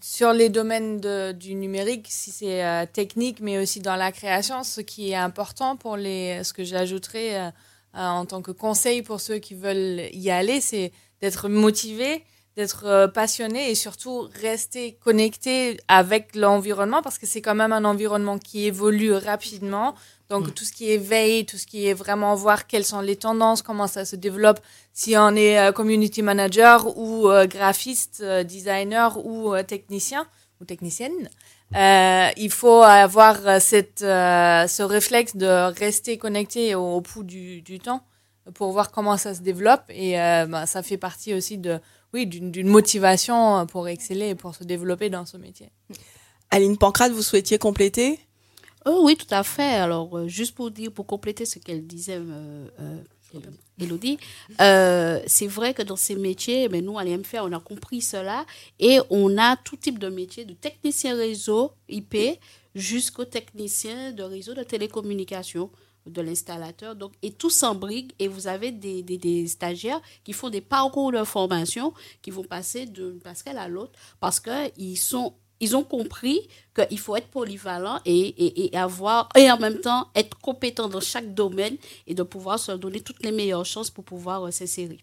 sur 0.02 0.34
les 0.34 0.50
domaines 0.50 1.00
de, 1.00 1.32
du 1.32 1.54
numérique, 1.54 2.08
si 2.10 2.30
c'est 2.32 2.86
technique, 2.92 3.38
mais 3.40 3.56
aussi 3.58 3.80
dans 3.80 3.96
la 3.96 4.12
création, 4.12 4.62
ce 4.62 4.82
qui 4.82 5.12
est 5.12 5.16
important 5.16 5.76
pour 5.76 5.96
les, 5.96 6.44
ce 6.44 6.52
que 6.52 6.64
j'ajouterais 6.64 7.50
en 7.94 8.26
tant 8.26 8.42
que 8.42 8.50
conseil 8.50 9.00
pour 9.00 9.22
ceux 9.22 9.38
qui 9.38 9.54
veulent 9.54 10.02
y 10.12 10.30
aller, 10.30 10.60
c'est 10.60 10.92
d'être 11.22 11.48
motivé, 11.48 12.24
d'être 12.58 13.06
passionné 13.14 13.70
et 13.70 13.76
surtout 13.76 14.28
rester 14.42 14.98
connecté 15.04 15.78
avec 15.86 16.34
l'environnement 16.34 17.02
parce 17.02 17.16
que 17.16 17.24
c'est 17.24 17.40
quand 17.40 17.54
même 17.54 17.72
un 17.72 17.84
environnement 17.84 18.36
qui 18.36 18.66
évolue 18.66 19.12
rapidement. 19.12 19.94
Donc, 20.28 20.48
mm. 20.48 20.50
tout 20.50 20.64
ce 20.64 20.72
qui 20.72 20.92
est 20.92 20.98
veille, 20.98 21.46
tout 21.46 21.56
ce 21.56 21.66
qui 21.66 21.86
est 21.86 21.94
vraiment 21.94 22.34
voir 22.34 22.66
quelles 22.66 22.84
sont 22.84 23.00
les 23.00 23.14
tendances, 23.14 23.62
comment 23.62 23.86
ça 23.86 24.04
se 24.04 24.16
développe, 24.16 24.60
si 24.92 25.16
on 25.16 25.36
est 25.36 25.58
euh, 25.58 25.70
community 25.70 26.20
manager 26.22 26.98
ou 26.98 27.30
euh, 27.30 27.46
graphiste, 27.46 28.22
euh, 28.22 28.42
designer 28.42 29.24
ou 29.24 29.54
technicien 29.62 30.26
ou 30.60 30.64
technicienne. 30.64 31.30
il 31.72 32.50
faut 32.50 32.82
avoir 32.82 33.60
cette, 33.60 34.00
ce 34.00 34.82
réflexe 34.82 35.36
de 35.36 35.72
rester 35.78 36.18
connecté 36.18 36.74
au, 36.74 36.96
au 36.96 37.00
pouls 37.00 37.22
du, 37.22 37.62
du, 37.62 37.78
temps 37.78 38.02
pour 38.54 38.72
voir 38.72 38.90
comment 38.90 39.16
ça 39.16 39.34
se 39.34 39.40
développe. 39.40 39.82
Et 39.90 40.12
bah, 40.12 40.66
ça 40.66 40.82
fait 40.82 40.96
partie 40.96 41.34
aussi 41.34 41.58
de, 41.58 41.78
oui, 42.12 42.26
d'une 42.26 42.68
motivation 42.68 43.66
pour 43.66 43.88
exceller 43.88 44.30
et 44.30 44.34
pour 44.34 44.54
se 44.54 44.64
développer 44.64 45.10
dans 45.10 45.26
ce 45.26 45.36
métier. 45.36 45.70
Aline 46.50 46.78
Pancrate, 46.78 47.12
vous 47.12 47.22
souhaitiez 47.22 47.58
compléter? 47.58 48.18
Oh 48.86 49.02
oui, 49.04 49.16
tout 49.16 49.26
à 49.30 49.42
fait. 49.42 49.74
Alors, 49.74 50.16
euh, 50.16 50.28
juste 50.28 50.54
pour 50.54 50.70
dire, 50.70 50.90
pour 50.90 51.06
compléter 51.06 51.44
ce 51.44 51.58
qu'elle 51.58 51.86
disait, 51.86 52.16
euh, 52.16 52.68
euh, 52.80 53.38
Elodie, 53.78 54.18
euh, 54.60 55.20
c'est 55.26 55.46
vrai 55.46 55.74
que 55.74 55.82
dans 55.82 55.96
ces 55.96 56.14
métiers, 56.14 56.68
mais 56.68 56.80
nous, 56.80 56.98
à 56.98 57.04
l'IMFR, 57.04 57.40
on 57.42 57.52
a 57.52 57.60
compris 57.60 58.00
cela 58.00 58.46
et 58.78 58.98
on 59.10 59.36
a 59.36 59.56
tout 59.56 59.76
type 59.76 59.98
de 59.98 60.08
métiers, 60.08 60.44
de 60.46 60.54
technicien 60.54 61.16
réseau 61.16 61.72
IP 61.88 62.16
jusqu'au 62.74 63.24
technicien 63.24 64.12
de 64.12 64.22
réseau 64.22 64.54
de 64.54 64.62
télécommunication 64.62 65.70
de 66.08 66.20
l'installateur. 66.20 66.94
Donc, 66.96 67.12
et 67.22 67.32
tout 67.32 67.50
s'embrigue 67.50 68.12
et 68.18 68.28
vous 68.28 68.46
avez 68.46 68.72
des, 68.72 69.02
des, 69.02 69.46
stagiaires 69.46 70.00
qui 70.24 70.32
font 70.32 70.50
des 70.50 70.60
parcours 70.60 71.12
de 71.12 71.24
formation 71.24 71.92
qui 72.22 72.30
vont 72.30 72.44
passer 72.44 72.86
d'une 72.86 73.20
passerelle 73.20 73.58
à 73.58 73.68
l'autre 73.68 73.92
parce 74.20 74.40
qu'ils 74.40 74.98
sont 74.98 75.34
ils 75.60 75.76
ont 75.76 75.82
compris 75.82 76.48
qu'il 76.74 76.98
faut 77.00 77.16
être 77.16 77.26
polyvalent 77.28 77.98
et, 78.04 78.16
et, 78.16 78.74
et, 78.74 78.76
avoir 78.76 79.28
et 79.36 79.50
en 79.50 79.58
même 79.58 79.80
temps 79.80 80.06
être 80.14 80.38
compétent 80.38 80.88
dans 80.88 81.00
chaque 81.00 81.34
domaine 81.34 81.76
et 82.06 82.14
de 82.14 82.22
pouvoir 82.22 82.60
se 82.60 82.72
donner 82.72 83.00
toutes 83.00 83.24
les 83.24 83.32
meilleures 83.32 83.66
chances 83.66 83.90
pour 83.90 84.04
pouvoir 84.04 84.46
euh, 84.46 84.50
s'insérer. 84.52 84.98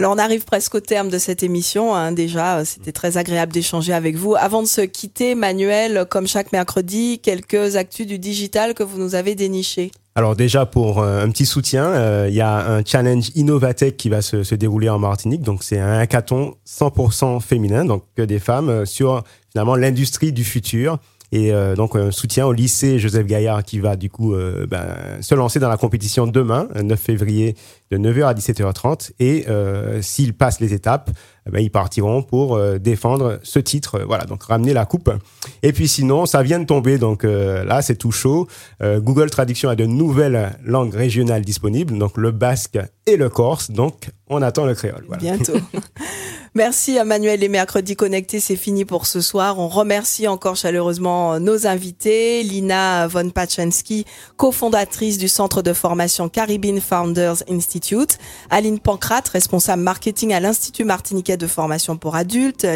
Alors 0.00 0.14
on 0.14 0.18
arrive 0.18 0.44
presque 0.44 0.74
au 0.76 0.80
terme 0.80 1.10
de 1.10 1.18
cette 1.18 1.42
émission. 1.42 1.94
Hein. 1.94 2.12
Déjà, 2.12 2.60
euh, 2.60 2.64
c'était 2.64 2.90
très 2.90 3.18
agréable 3.18 3.52
d'échanger 3.52 3.92
avec 3.92 4.16
vous. 4.16 4.34
Avant 4.34 4.62
de 4.62 4.66
se 4.66 4.80
quitter, 4.80 5.34
Manuel, 5.34 6.06
comme 6.08 6.26
chaque 6.26 6.52
mercredi, 6.52 7.18
quelques 7.18 7.76
actus 7.76 8.06
du 8.06 8.18
digital 8.18 8.72
que 8.72 8.82
vous 8.82 8.98
nous 8.98 9.14
avez 9.14 9.34
dénichés. 9.34 9.90
Alors 10.20 10.36
déjà 10.36 10.66
pour 10.66 10.98
euh, 10.98 11.24
un 11.24 11.30
petit 11.30 11.46
soutien, 11.46 11.82
euh, 11.86 12.26
il 12.28 12.34
y 12.34 12.42
a 12.42 12.70
un 12.70 12.84
challenge 12.84 13.30
Innovatech 13.36 13.96
qui 13.96 14.10
va 14.10 14.20
se, 14.20 14.42
se 14.42 14.54
dérouler 14.54 14.90
en 14.90 14.98
Martinique. 14.98 15.40
Donc 15.40 15.62
c'est 15.62 15.78
un 15.78 15.98
hackathon 15.98 16.56
100% 16.68 17.40
féminin, 17.40 17.86
donc 17.86 18.04
que 18.14 18.20
des 18.20 18.38
femmes 18.38 18.84
sur 18.84 19.22
finalement 19.50 19.76
l'industrie 19.76 20.30
du 20.34 20.44
futur 20.44 20.98
et 21.32 21.52
euh, 21.52 21.76
donc 21.76 21.94
un 21.94 22.10
soutien 22.10 22.46
au 22.46 22.52
lycée 22.52 22.98
Joseph 22.98 23.26
Gaillard 23.26 23.62
qui 23.62 23.78
va 23.78 23.96
du 23.96 24.10
coup 24.10 24.34
euh, 24.34 24.66
ben, 24.66 24.96
se 25.20 25.34
lancer 25.34 25.60
dans 25.60 25.68
la 25.68 25.76
compétition 25.76 26.26
demain, 26.26 26.68
9 26.74 26.98
février, 26.98 27.54
de 27.90 27.98
9h 27.98 28.24
à 28.24 28.34
17h30. 28.34 29.12
Et 29.18 29.46
euh, 29.48 30.00
s'ils 30.02 30.34
passent 30.34 30.60
les 30.60 30.72
étapes, 30.72 31.10
ben, 31.50 31.60
ils 31.60 31.70
partiront 31.70 32.22
pour 32.22 32.54
euh, 32.54 32.78
défendre 32.78 33.40
ce 33.42 33.58
titre. 33.58 34.00
Voilà, 34.06 34.24
donc 34.24 34.44
ramener 34.44 34.72
la 34.72 34.86
coupe. 34.86 35.10
Et 35.62 35.72
puis 35.72 35.88
sinon, 35.88 36.26
ça 36.26 36.42
vient 36.42 36.60
de 36.60 36.66
tomber, 36.66 36.98
donc 36.98 37.24
euh, 37.24 37.64
là 37.64 37.82
c'est 37.82 37.96
tout 37.96 38.12
chaud. 38.12 38.46
Google 38.80 39.30
Traduction 39.30 39.68
a 39.68 39.76
de 39.76 39.86
nouvelles 39.86 40.58
langues 40.64 40.94
régionales 40.94 41.44
disponibles, 41.44 41.98
donc 41.98 42.16
le 42.16 42.30
basque 42.30 42.78
et 43.06 43.16
le 43.16 43.28
corse. 43.28 43.70
Donc 43.70 44.10
on 44.28 44.42
attend 44.42 44.64
le 44.64 44.74
créole. 44.74 45.04
Voilà. 45.06 45.22
Bientôt. 45.22 45.54
Merci 46.54 46.98
à 46.98 47.04
Manuel. 47.04 47.40
Les 47.40 47.48
mercredis 47.48 47.94
connectés, 47.94 48.40
c'est 48.40 48.56
fini 48.56 48.84
pour 48.84 49.06
ce 49.06 49.20
soir. 49.20 49.58
On 49.58 49.68
remercie 49.68 50.26
encore 50.26 50.56
chaleureusement 50.56 51.38
nos 51.38 51.66
invités. 51.66 52.42
Lina 52.42 53.06
von 53.06 53.30
Pachensky, 53.30 54.04
cofondatrice 54.36 55.18
du 55.18 55.28
centre 55.28 55.62
de 55.62 55.72
formation 55.72 56.28
Caribbean 56.28 56.80
Founders 56.80 57.42
Institute. 57.48 57.79
Aline 58.50 58.78
Pancrate, 58.78 59.28
responsable 59.28 59.82
marketing 59.82 60.32
à 60.32 60.40
l'Institut 60.40 60.84
martiniquais 60.84 61.36
de 61.36 61.46
formation 61.46 61.96
pour 61.96 62.16
adultes, 62.16 62.66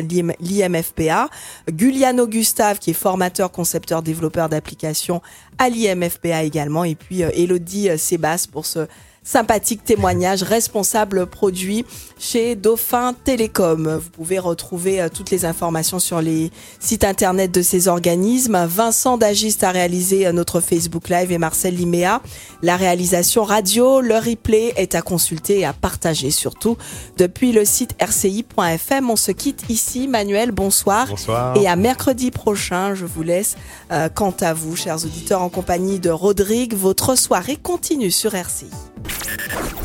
l'IMFPA. 0.41 1.29
Guliano 1.71 2.27
Gustave, 2.27 2.79
qui 2.79 2.91
est 2.91 2.95
formateur, 2.95 3.51
concepteur, 3.51 4.03
développeur 4.03 4.49
d'applications 4.49 5.23
à 5.59 5.69
l'IMFPA 5.69 6.43
également. 6.43 6.85
Et 6.85 6.95
puis 6.95 7.23
Elodie 7.23 7.99
Sébas 7.99 8.47
pour 8.51 8.67
ce 8.67 8.87
sympathique 9.25 9.83
témoignage 9.85 10.43
responsable 10.43 11.27
produit 11.27 11.85
chez 12.19 12.55
Dauphin 12.55 13.15
Télécom. 13.25 13.97
Vous 13.97 14.11
pouvez 14.11 14.39
retrouver 14.39 15.01
euh, 15.01 15.09
toutes 15.09 15.31
les 15.31 15.47
informations 15.47 15.99
sur 15.99 16.21
les 16.21 16.51
sites 16.79 17.05
internet 17.05 17.51
de 17.51 17.63
ces 17.63 17.89
organismes. 17.89 18.67
Vincent 18.67 19.17
Dagiste 19.19 19.65
a 19.65 19.71
réalisé 19.71 20.27
euh, 20.27 20.33
notre 20.33 20.61
Facebook 20.61 21.09
Live 21.09 21.33
et 21.33 21.39
Marcel 21.39 21.75
Liméa. 21.75 22.21
La 22.63 22.77
réalisation 22.77 23.45
radio, 23.45 24.01
le 24.01 24.17
replay 24.17 24.75
est 24.77 24.95
à 24.95 25.03
consulter 25.03 25.61
et 25.61 25.65
à 25.65 25.73
partager 25.73 26.31
surtout 26.31 26.77
depuis 27.17 27.53
le 27.53 27.65
site 27.65 27.97
rci.fm. 28.01 29.11
On 29.11 29.17
se 29.17 29.33
quitte 29.33 29.65
ici. 29.71 30.07
Manuel, 30.07 30.53
bonsoir. 30.53 31.07
Bonsoir. 31.09 31.57
Et 31.57 31.67
à 31.67 31.77
mercredi 31.77 32.31
prochain, 32.31 32.95
je 32.95 33.07
vous 33.07 33.23
laisse. 33.23 33.57
Euh, 33.91 34.09
quant 34.09 34.35
à 34.41 34.53
vous, 34.53 34.77
chers 34.77 35.05
auditeurs, 35.05 35.43
en 35.43 35.49
compagnie 35.49 35.99
de 35.99 36.11
Rodrigue, 36.11 36.75
votre 36.75 37.17
soirée 37.17 37.57
continue 37.57 38.11
sur 38.11 38.35
RCI. 38.35 38.67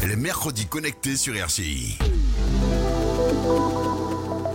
Les 0.08 0.16
mercredis 0.16 0.68
connectés 0.68 1.18
sur 1.18 1.36
RCI. 1.36 1.98